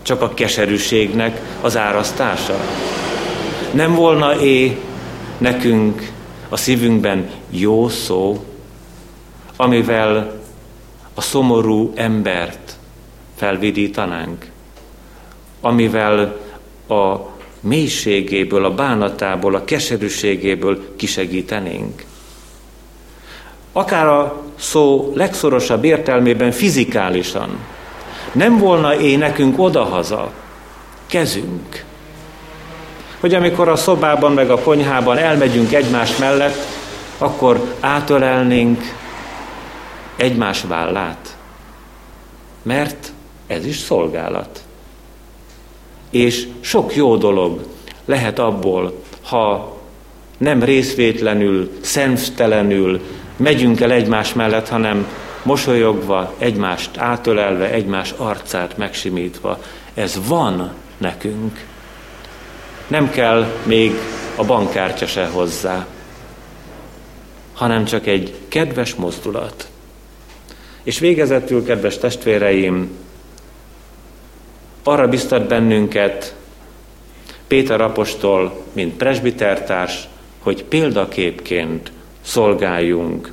Csak 0.01 0.21
a 0.21 0.33
keserűségnek 0.33 1.41
az 1.61 1.77
árasztása? 1.77 2.59
Nem 3.71 3.95
volna 3.95 4.39
é 4.41 4.77
nekünk 5.37 6.11
a 6.49 6.57
szívünkben 6.57 7.29
jó 7.49 7.89
szó, 7.89 8.45
amivel 9.55 10.41
a 11.13 11.21
szomorú 11.21 11.91
embert 11.95 12.77
felvidítanánk? 13.35 14.45
amivel 15.61 16.39
a 16.87 17.15
mélységéből, 17.59 18.65
a 18.65 18.73
bánatából, 18.73 19.55
a 19.55 19.63
keserűségéből 19.63 20.95
kisegítenénk. 20.95 22.03
Akár 23.71 24.07
a 24.07 24.44
szó 24.55 25.11
legszorosabb 25.15 25.83
értelmében 25.83 26.51
fizikálisan. 26.51 27.49
Nem 28.31 28.57
volna 28.57 28.99
én 28.99 29.17
nekünk 29.17 29.59
odahaza 29.59 30.31
kezünk, 31.05 31.83
hogy 33.19 33.33
amikor 33.33 33.69
a 33.69 33.75
szobában 33.75 34.31
meg 34.31 34.49
a 34.49 34.59
konyhában 34.59 35.17
elmegyünk 35.17 35.73
egymás 35.73 36.17
mellett, 36.17 36.57
akkor 37.17 37.75
átölelnénk 37.79 38.81
egymás 40.15 40.61
vállát. 40.67 41.37
Mert 42.61 43.11
ez 43.47 43.65
is 43.65 43.77
szolgálat. 43.77 44.63
És 46.09 46.47
sok 46.61 46.95
jó 46.95 47.15
dolog 47.15 47.65
lehet 48.05 48.39
abból, 48.39 49.01
ha 49.23 49.77
nem 50.37 50.63
részvétlenül, 50.63 51.71
szemtelenül 51.81 53.01
megyünk 53.37 53.81
el 53.81 53.91
egymás 53.91 54.33
mellett, 54.33 54.69
hanem 54.69 55.07
mosolyogva, 55.43 56.33
egymást 56.37 56.97
átölelve, 56.97 57.71
egymás 57.71 58.13
arcát 58.17 58.77
megsimítva. 58.77 59.59
Ez 59.93 60.27
van 60.27 60.73
nekünk. 60.97 61.65
Nem 62.87 63.09
kell 63.09 63.45
még 63.63 63.91
a 64.35 64.45
bankkártya 64.45 65.07
se 65.07 65.25
hozzá, 65.25 65.85
hanem 67.53 67.85
csak 67.85 68.07
egy 68.07 68.35
kedves 68.47 68.95
mozdulat. 68.95 69.67
És 70.83 70.99
végezetül, 70.99 71.65
kedves 71.65 71.97
testvéreim, 71.97 72.97
arra 74.83 75.07
biztat 75.07 75.47
bennünket 75.47 76.35
Péter 77.47 77.81
apostol, 77.81 78.63
mint 78.73 78.93
presbitertárs, 78.93 80.07
hogy 80.39 80.63
példaképként 80.63 81.91
szolgáljunk. 82.25 83.31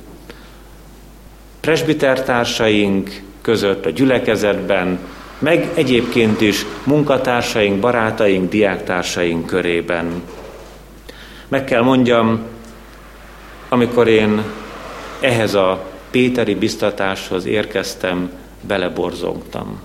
Presbitertársaink 1.59 3.21
között 3.41 3.85
a 3.85 3.89
gyülekezetben, 3.89 4.99
meg 5.39 5.71
egyébként 5.73 6.41
is 6.41 6.65
munkatársaink, 6.83 7.79
barátaink, 7.79 8.49
diáktársaink 8.49 9.45
körében. 9.45 10.21
Meg 11.47 11.63
kell 11.63 11.81
mondjam, 11.81 12.41
amikor 13.69 14.07
én 14.07 14.43
ehhez 15.19 15.53
a 15.53 15.91
Péteri 16.11 16.55
biztatáshoz 16.55 17.45
érkeztem, 17.45 18.31
beleborzongtam. 18.61 19.81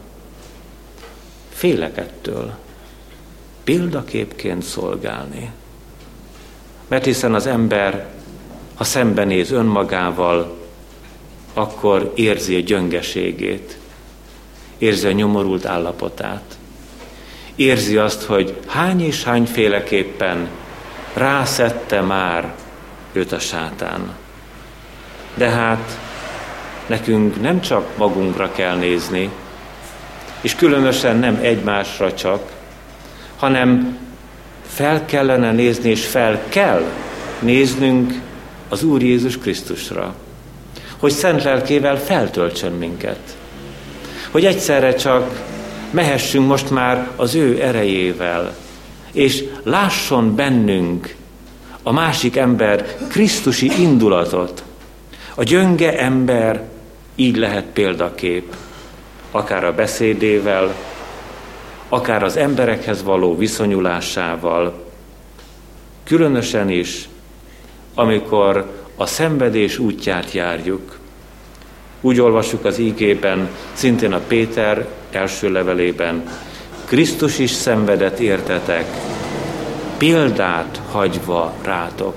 Félek 1.49 1.97
ettől. 1.97 2.55
Példaképként 3.65 4.63
szolgálni. 4.63 5.51
Mert 6.89 7.05
hiszen 7.05 7.35
az 7.35 7.47
ember, 7.47 8.07
ha 8.79 8.85
szembenéz 8.85 9.51
önmagával, 9.51 10.57
akkor 11.55 12.12
érzi 12.14 12.55
a 12.55 12.61
gyöngeségét, 12.61 13.79
érzi 14.79 15.07
a 15.07 15.12
nyomorult 15.12 15.66
állapotát. 15.66 16.43
érzi 17.57 17.97
azt, 17.97 18.22
hogy 18.22 18.57
hány 18.66 19.01
és 19.01 19.24
hányféleképpen 19.24 20.49
rászette 21.14 22.01
már 22.01 22.53
őt 23.12 23.33
a 23.33 23.39
sátán. 23.39 24.16
De 25.35 25.49
hát 25.49 25.99
nekünk 26.87 27.41
nem 27.41 27.61
csak 27.61 27.97
magunkra 27.97 28.53
kell 28.53 28.76
nézni, 28.76 29.31
és 30.41 30.55
különösen 30.55 31.16
nem 31.16 31.39
egymásra 31.43 32.14
csak, 32.14 32.53
hanem 33.37 33.99
fel 34.66 35.05
kellene 35.05 35.53
nézni, 35.53 35.91
és 35.91 36.07
fel 36.07 36.43
kell 36.49 36.85
néznünk 37.41 38.26
az 38.69 38.83
Úr 38.83 39.03
Jézus 39.03 39.39
Krisztusra, 39.39 40.14
hogy 40.99 41.11
szent 41.11 41.43
lelkével 41.43 41.99
feltöltsön 41.99 42.73
minket, 42.73 43.37
hogy 44.31 44.45
egyszerre 44.45 44.95
csak 44.95 45.47
mehessünk 45.91 46.47
most 46.47 46.71
már 46.71 47.11
az 47.16 47.35
ő 47.35 47.62
erejével, 47.62 48.57
és 49.12 49.45
lásson 49.62 50.35
bennünk 50.35 51.14
a 51.83 51.93
másik 51.93 52.37
ember 52.37 52.97
Krisztusi 53.09 53.71
indulatot. 53.81 54.62
A 55.35 55.43
gyönge 55.43 55.99
ember 55.99 56.62
így 57.14 57.37
lehet 57.37 57.64
példakép, 57.64 58.55
akár 59.31 59.64
a 59.64 59.75
beszédével, 59.75 60.75
akár 61.89 62.23
az 62.23 62.37
emberekhez 62.37 63.03
való 63.03 63.37
viszonyulásával, 63.37 64.87
különösen 66.05 66.71
is, 66.71 67.09
amikor 67.99 68.70
a 68.96 69.07
szenvedés 69.07 69.78
útját 69.78 70.32
járjuk. 70.32 70.99
Úgy 72.01 72.20
olvassuk 72.20 72.64
az 72.64 72.78
ígében, 72.78 73.49
szintén 73.72 74.12
a 74.12 74.20
Péter 74.26 74.86
első 75.11 75.53
levelében, 75.53 76.22
Krisztus 76.84 77.38
is 77.38 77.51
szenvedett 77.51 78.18
értetek, 78.18 78.86
példát 79.96 80.80
hagyva 80.90 81.55
rátok. 81.62 82.14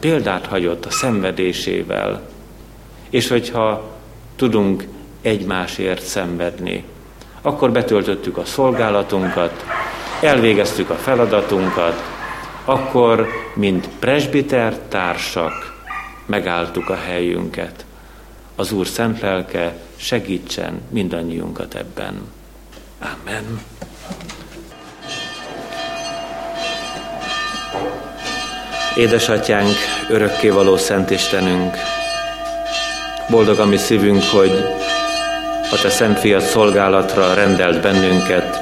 Példát 0.00 0.46
hagyott 0.46 0.84
a 0.84 0.90
szenvedésével. 0.90 2.22
És 3.10 3.28
hogyha 3.28 3.90
tudunk 4.36 4.84
egymásért 5.22 6.02
szenvedni, 6.02 6.84
akkor 7.42 7.72
betöltöttük 7.72 8.36
a 8.36 8.44
szolgálatunkat, 8.44 9.64
elvégeztük 10.20 10.90
a 10.90 10.94
feladatunkat, 10.94 12.17
akkor, 12.68 13.28
mint 13.54 13.88
presbiter 13.98 14.78
társak, 14.88 15.82
megálltuk 16.26 16.88
a 16.88 16.94
helyünket. 16.94 17.84
Az 18.56 18.72
Úr 18.72 18.86
szent 18.86 19.20
lelke 19.20 19.76
segítsen 19.96 20.80
mindannyiunkat 20.90 21.74
ebben. 21.74 22.22
Amen. 22.98 23.60
Édesatyánk, 28.96 29.76
örökkévaló 30.08 30.76
Szent 30.76 31.10
Istenünk, 31.10 31.76
boldog 33.30 33.58
a 33.58 33.66
mi 33.66 33.76
szívünk, 33.76 34.22
hogy 34.22 34.52
a 35.72 35.80
Te 35.82 35.90
Szent 35.90 36.18
Fiat 36.18 36.42
szolgálatra 36.42 37.34
rendelt 37.34 37.80
bennünket. 37.80 38.60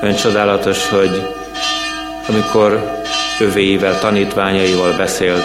Ön 0.00 0.14
csodálatos, 0.14 0.88
hogy 0.88 1.40
amikor 2.28 3.00
övéivel, 3.40 3.98
tanítványaival 3.98 4.96
beszélt, 4.96 5.44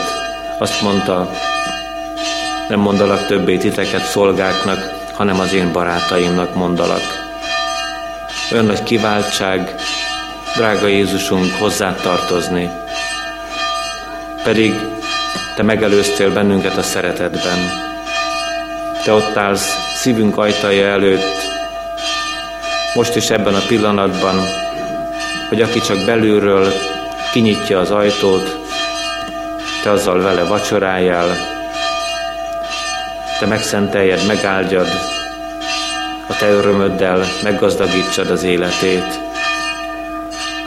azt 0.58 0.82
mondta, 0.82 1.32
nem 2.70 2.80
mondalak 2.80 3.26
többé 3.26 3.58
titeket 3.58 4.06
szolgáknak, 4.06 4.96
hanem 5.14 5.40
az 5.40 5.54
én 5.54 5.72
barátaimnak 5.72 6.56
mondalak. 6.56 7.26
Ön 8.52 8.66
nagy 8.66 8.84
kiváltság, 8.84 9.76
drága 10.56 10.88
Jézusunk, 10.88 11.54
hozzá 11.60 11.96
tartozni. 11.96 12.70
Pedig 14.44 14.74
Te 15.56 15.64
megelőztél 15.64 16.34
bennünket 16.34 16.78
a 16.78 16.82
szeretetben. 16.82 17.58
Te 19.04 19.14
ott 19.14 19.38
állsz 19.38 19.76
szívünk 19.96 20.38
ajtaja 20.38 20.88
előtt, 20.88 21.38
most 22.96 23.16
is 23.16 23.30
ebben 23.30 23.56
a 23.56 23.66
pillanatban, 23.68 24.36
hogy 25.50 25.62
aki 25.62 25.80
csak 25.80 26.06
belülről 26.06 26.74
kinyitja 27.32 27.80
az 27.80 27.92
ajtót, 27.92 28.60
te 29.84 29.92
azzal 29.92 30.22
vele 30.22 30.44
vacsoráljál, 30.44 31.28
te 33.40 33.46
megszenteljed, 33.46 34.26
megáldjad, 34.28 34.88
a 36.28 36.36
te 36.38 36.50
örömöddel 36.50 37.26
meggazdagítsad 37.44 38.30
az 38.30 38.44
életét. 38.44 39.20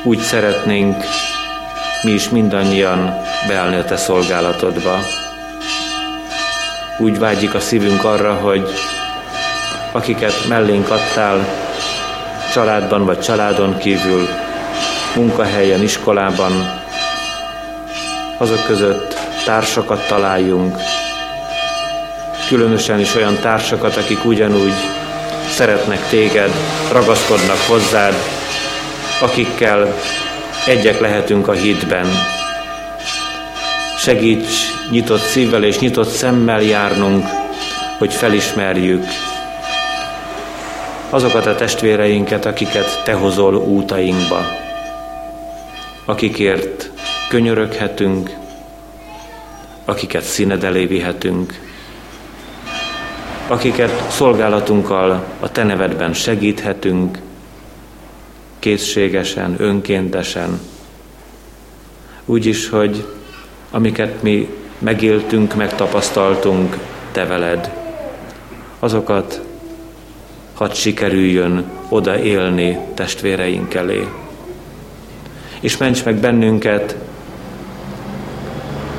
Úgy 0.03 0.18
szeretnénk 0.18 1.05
mi 2.03 2.11
is 2.11 2.28
mindannyian 2.28 3.14
beállni 3.49 3.76
a 3.76 3.85
te 3.85 3.97
szolgálatodba. 3.97 4.99
Úgy 6.99 7.18
vágyik 7.18 7.55
a 7.55 7.61
szívünk 7.61 8.05
arra, 8.05 8.35
hogy 8.35 8.68
akiket 9.93 10.49
mellénk 10.49 10.91
adtál, 10.91 11.47
családban 12.53 13.05
vagy 13.05 13.20
családon 13.20 13.78
kívül, 13.78 14.28
munkahelyen, 15.17 15.83
iskolában, 15.83 16.83
azok 18.39 18.67
között 18.67 19.17
társakat 19.45 20.09
találjunk, 20.09 20.77
különösen 22.49 23.01
is 23.01 23.15
olyan 23.15 23.39
társakat, 23.41 23.97
akik 23.97 24.25
ugyanúgy 24.25 24.75
szeretnek 25.51 26.09
téged, 26.09 26.51
ragaszkodnak 26.93 27.59
hozzád, 27.69 28.15
akikkel 29.21 29.95
egyek 30.67 31.01
lehetünk 31.01 31.49
a 31.49 31.53
hitben. 31.53 32.07
Segíts 33.99 34.55
nyitott 34.91 35.21
szívvel 35.21 35.65
és 35.65 35.79
nyitott 35.79 36.09
szemmel 36.09 36.63
járnunk, 36.63 37.27
hogy 37.99 38.13
felismerjük, 38.13 39.05
azokat 41.11 41.47
a 41.47 41.55
testvéreinket, 41.55 42.45
akiket 42.45 43.03
Te 43.05 43.13
hozol 43.13 43.55
útainkba, 43.55 44.45
akikért 46.11 46.91
könyöröghetünk, 47.29 48.31
akiket 49.85 50.23
színed 50.23 50.65
elé 50.65 50.87
vihetünk, 50.87 51.61
akiket 53.47 54.11
szolgálatunkkal 54.11 55.25
a 55.41 55.53
Te 55.53 55.63
nevedben 55.65 56.13
segíthetünk, 56.13 57.19
készségesen, 58.59 59.55
önkéntesen, 59.59 60.61
úgy 62.25 62.47
is, 62.47 62.69
hogy 62.69 63.07
amiket 63.71 64.23
mi 64.23 64.49
megéltünk, 64.79 65.55
megtapasztaltunk, 65.55 66.79
Te 67.13 67.25
veled, 67.25 67.71
azokat 68.79 69.41
hadd 70.55 70.73
sikerüljön 70.73 71.65
oda 71.89 72.19
élni 72.19 72.79
testvéreink 72.95 73.75
elé. 73.75 74.07
És 75.61 75.77
ments 75.77 76.05
meg 76.05 76.15
bennünket 76.15 76.97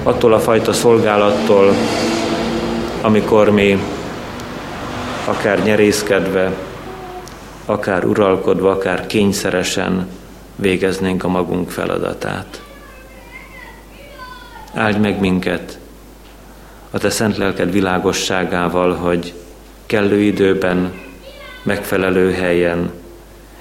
attól 0.03 0.33
a 0.33 0.39
fajta 0.39 0.73
szolgálattól, 0.73 1.73
amikor 3.01 3.49
mi 3.49 3.79
akár 5.25 5.63
nyerészkedve, 5.63 6.51
akár 7.65 8.05
uralkodva, 8.05 8.71
akár 8.71 9.07
kényszeresen 9.07 10.07
végeznénk 10.55 11.23
a 11.23 11.27
magunk 11.27 11.69
feladatát. 11.69 12.61
Áldj 14.73 14.99
meg 14.99 15.19
minket 15.19 15.79
a 16.91 16.97
Te 16.97 17.09
szent 17.09 17.37
lelked 17.37 17.71
világosságával, 17.71 18.93
hogy 18.93 19.33
kellő 19.85 20.19
időben 20.19 20.93
megfelelő 21.63 22.31
helyen 22.31 22.91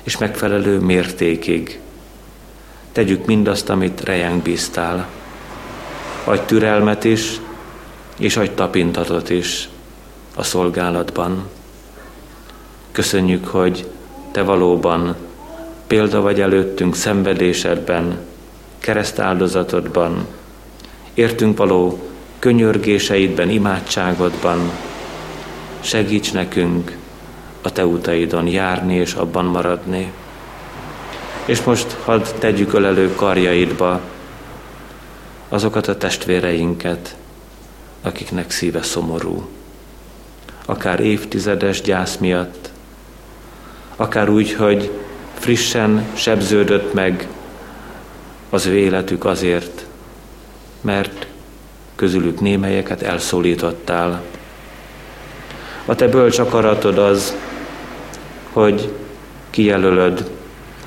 és 0.03 0.19
megfelelő 0.19 0.79
mértékig. 0.79 1.81
Tegyük 2.93 3.27
mindazt, 3.27 3.69
amit 3.69 4.01
rejánk 4.01 4.43
bíztál. 4.43 5.09
Adj 6.25 6.41
türelmet 6.47 7.05
is, 7.05 7.41
és 8.19 8.37
adj 8.37 8.51
tapintatot 8.55 9.31
is 9.31 9.69
a 10.35 10.43
szolgálatban. 10.43 11.49
Köszönjük, 12.93 13.47
hogy 13.47 13.87
Te 14.31 14.43
valóban 14.43 15.17
példa 15.87 16.21
vagy 16.21 16.41
előttünk 16.41 16.95
szenvedésedben, 16.95 18.19
keresztáldozatodban, 18.79 20.27
értünk 21.15 21.59
való 21.59 21.99
könyörgéseidben, 22.39 23.51
imádságodban. 23.51 24.71
Segíts 25.81 26.33
nekünk, 26.33 26.97
a 27.63 27.73
te 27.73 27.87
utaidon 27.87 28.47
járni 28.47 28.95
és 28.95 29.15
abban 29.15 29.45
maradni. 29.45 30.13
És 31.51 31.63
most 31.63 31.93
hadd 32.05 32.25
tegyük 32.39 32.73
ölelő 32.73 33.15
karjaidba 33.15 34.01
azokat 35.49 35.89
a 35.89 35.97
testvéreinket, 35.97 37.17
akiknek 38.03 38.51
szíve 38.51 38.83
szomorú. 38.83 39.49
Akár 40.67 41.01
évtizedes 41.01 41.81
gyász 41.81 42.17
miatt, 42.17 42.71
akár 43.97 44.29
úgy, 44.29 44.53
hogy 44.53 44.91
frissen 45.35 46.07
sebződött 46.15 46.93
meg 46.93 47.29
az 48.51 48.67
ő 48.67 48.77
életük 48.77 49.25
azért, 49.25 49.87
mert 50.81 51.27
közülük 51.97 52.41
némelyeket 52.41 53.03
elszólítottál. 53.03 54.23
A 55.85 55.95
te 55.95 56.09
bölcs 56.09 56.39
akaratod 56.39 56.99
az, 56.99 57.37
hogy 58.53 58.93
kijelölöd 59.51 60.39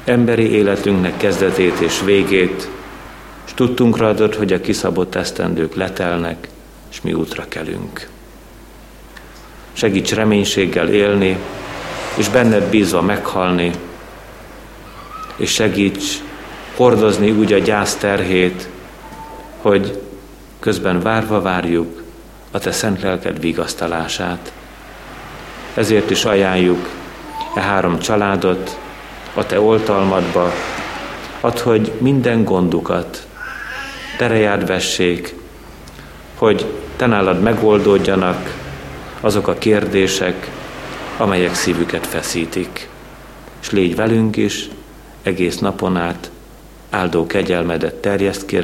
emberi 0.05 0.51
életünknek 0.51 1.17
kezdetét 1.17 1.79
és 1.79 2.01
végét, 2.01 2.69
és 3.45 3.53
tudtunk 3.53 4.01
adott, 4.01 4.35
hogy 4.35 4.53
a 4.53 4.61
kiszabott 4.61 5.15
esztendők 5.15 5.75
letelnek, 5.75 6.47
és 6.91 7.01
mi 7.01 7.13
útra 7.13 7.45
kelünk. 7.47 8.07
Segíts 9.73 10.13
reménységgel 10.13 10.89
élni, 10.89 11.37
és 12.15 12.29
benned 12.29 12.63
bízva 12.63 13.01
meghalni, 13.01 13.71
és 15.35 15.51
segíts 15.51 16.05
hordozni 16.75 17.31
úgy 17.31 17.53
a 17.53 17.57
gyász 17.57 17.95
terhét, 17.95 18.67
hogy 19.57 20.01
közben 20.59 21.01
várva 21.01 21.41
várjuk 21.41 22.03
a 22.51 22.59
Te 22.59 22.71
szent 22.71 23.01
lelked 23.01 23.39
vigasztalását. 23.39 24.53
Ezért 25.73 26.09
is 26.09 26.25
ajánljuk 26.25 26.89
e 27.55 27.61
három 27.61 27.99
családot 27.99 28.77
a 29.33 29.45
Te 29.45 29.59
oltalmadba, 29.59 30.51
ad, 31.41 31.59
hogy 31.59 31.91
minden 31.97 32.43
gondukat 32.43 33.27
terejád 34.17 34.67
vessék, 34.67 35.35
hogy 36.35 36.65
Te 36.95 37.05
nálad 37.05 37.41
megoldódjanak 37.41 38.57
azok 39.19 39.47
a 39.47 39.53
kérdések, 39.53 40.49
amelyek 41.17 41.55
szívüket 41.55 42.07
feszítik. 42.07 42.89
És 43.61 43.71
légy 43.71 43.95
velünk 43.95 44.37
is, 44.37 44.69
egész 45.23 45.57
napon 45.57 45.97
át, 45.97 46.31
áldó 46.89 47.27
kegyelmedet 47.27 47.95
terjeszt 47.95 48.45
ki 48.45 48.59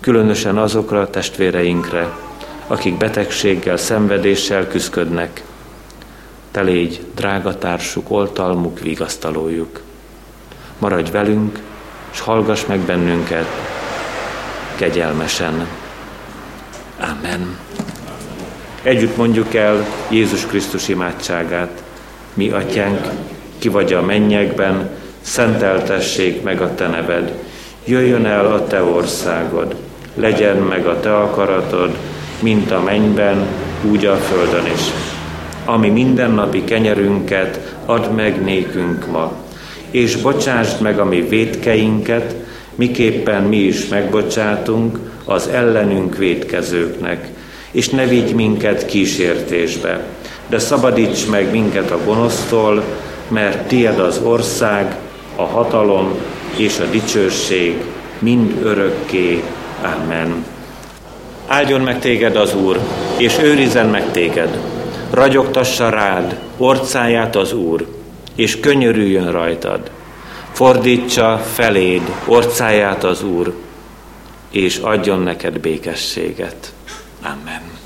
különösen 0.00 0.58
azokra 0.58 1.00
a 1.00 1.10
testvéreinkre, 1.10 2.16
akik 2.66 2.96
betegséggel, 2.96 3.76
szenvedéssel 3.76 4.68
küzdködnek. 4.68 5.42
Te 6.50 6.60
légy 6.60 7.04
drága 7.14 7.58
társuk, 7.58 8.10
oltalmuk, 8.10 8.80
vigasztalójuk. 8.80 9.80
Maradj 10.78 11.10
velünk, 11.10 11.58
és 12.12 12.20
hallgass 12.20 12.64
meg 12.66 12.80
bennünket 12.80 13.46
kegyelmesen. 14.76 15.66
Amen. 17.00 17.58
Együtt 18.82 19.16
mondjuk 19.16 19.54
el 19.54 19.86
Jézus 20.08 20.46
Krisztus 20.46 20.88
imádságát. 20.88 21.82
Mi, 22.34 22.50
Atyánk, 22.50 23.06
ki 23.58 23.68
vagy 23.68 23.92
a 23.92 24.02
mennyekben, 24.02 24.90
szenteltessék 25.20 26.42
meg 26.42 26.60
a 26.60 26.74
Te 26.74 26.86
neved. 26.86 27.32
Jöjjön 27.84 28.26
el 28.26 28.52
a 28.52 28.66
Te 28.66 28.82
országod, 28.82 29.76
legyen 30.14 30.56
meg 30.56 30.86
a 30.86 31.00
Te 31.00 31.16
akaratod, 31.16 31.96
mint 32.40 32.70
a 32.70 32.80
mennyben, 32.80 33.46
úgy 33.90 34.04
a 34.04 34.16
földön 34.16 34.66
is. 34.66 34.82
Ami 35.68 35.88
mindennapi 35.88 36.64
kenyerünket 36.64 37.76
add 37.86 38.10
meg 38.10 38.42
nékünk 38.42 39.06
ma, 39.10 39.32
és 39.90 40.16
bocsásd 40.16 40.80
meg 40.80 40.98
a 40.98 41.04
mi 41.04 41.20
védkeinket, 41.20 42.34
miképpen 42.74 43.42
mi 43.42 43.56
is 43.56 43.88
megbocsátunk 43.88 44.98
az 45.24 45.48
ellenünk 45.48 46.16
védkezőknek, 46.16 47.28
és 47.70 47.88
ne 47.88 48.06
vigy 48.06 48.34
minket 48.34 48.86
kísértésbe, 48.86 50.06
de 50.48 50.58
szabadíts 50.58 51.26
meg 51.30 51.50
minket 51.50 51.90
a 51.90 52.04
gonosztól, 52.04 52.82
mert 53.28 53.68
tied 53.68 53.98
az 53.98 54.20
ország, 54.24 54.96
a 55.36 55.44
hatalom 55.44 56.14
és 56.56 56.78
a 56.78 56.90
dicsőség 56.90 57.82
mind 58.18 58.60
örökké. 58.62 59.42
Amen. 59.82 60.44
Áldjon 61.46 61.80
meg 61.80 62.00
téged 62.00 62.36
az 62.36 62.54
Úr, 62.54 62.80
és 63.16 63.38
őrizzen 63.42 63.86
meg 63.86 64.10
téged. 64.10 64.77
Ragyogtassa 65.10 65.88
rád 65.88 66.38
orcáját 66.56 67.36
az 67.36 67.52
Úr, 67.52 67.86
és 68.34 68.60
könyörüljön 68.60 69.32
rajtad. 69.32 69.90
Fordítsa 70.52 71.38
feléd 71.38 72.02
orcáját 72.26 73.04
az 73.04 73.22
Úr, 73.22 73.54
és 74.50 74.76
adjon 74.76 75.20
neked 75.20 75.58
békességet. 75.58 76.72
Amen. 77.22 77.77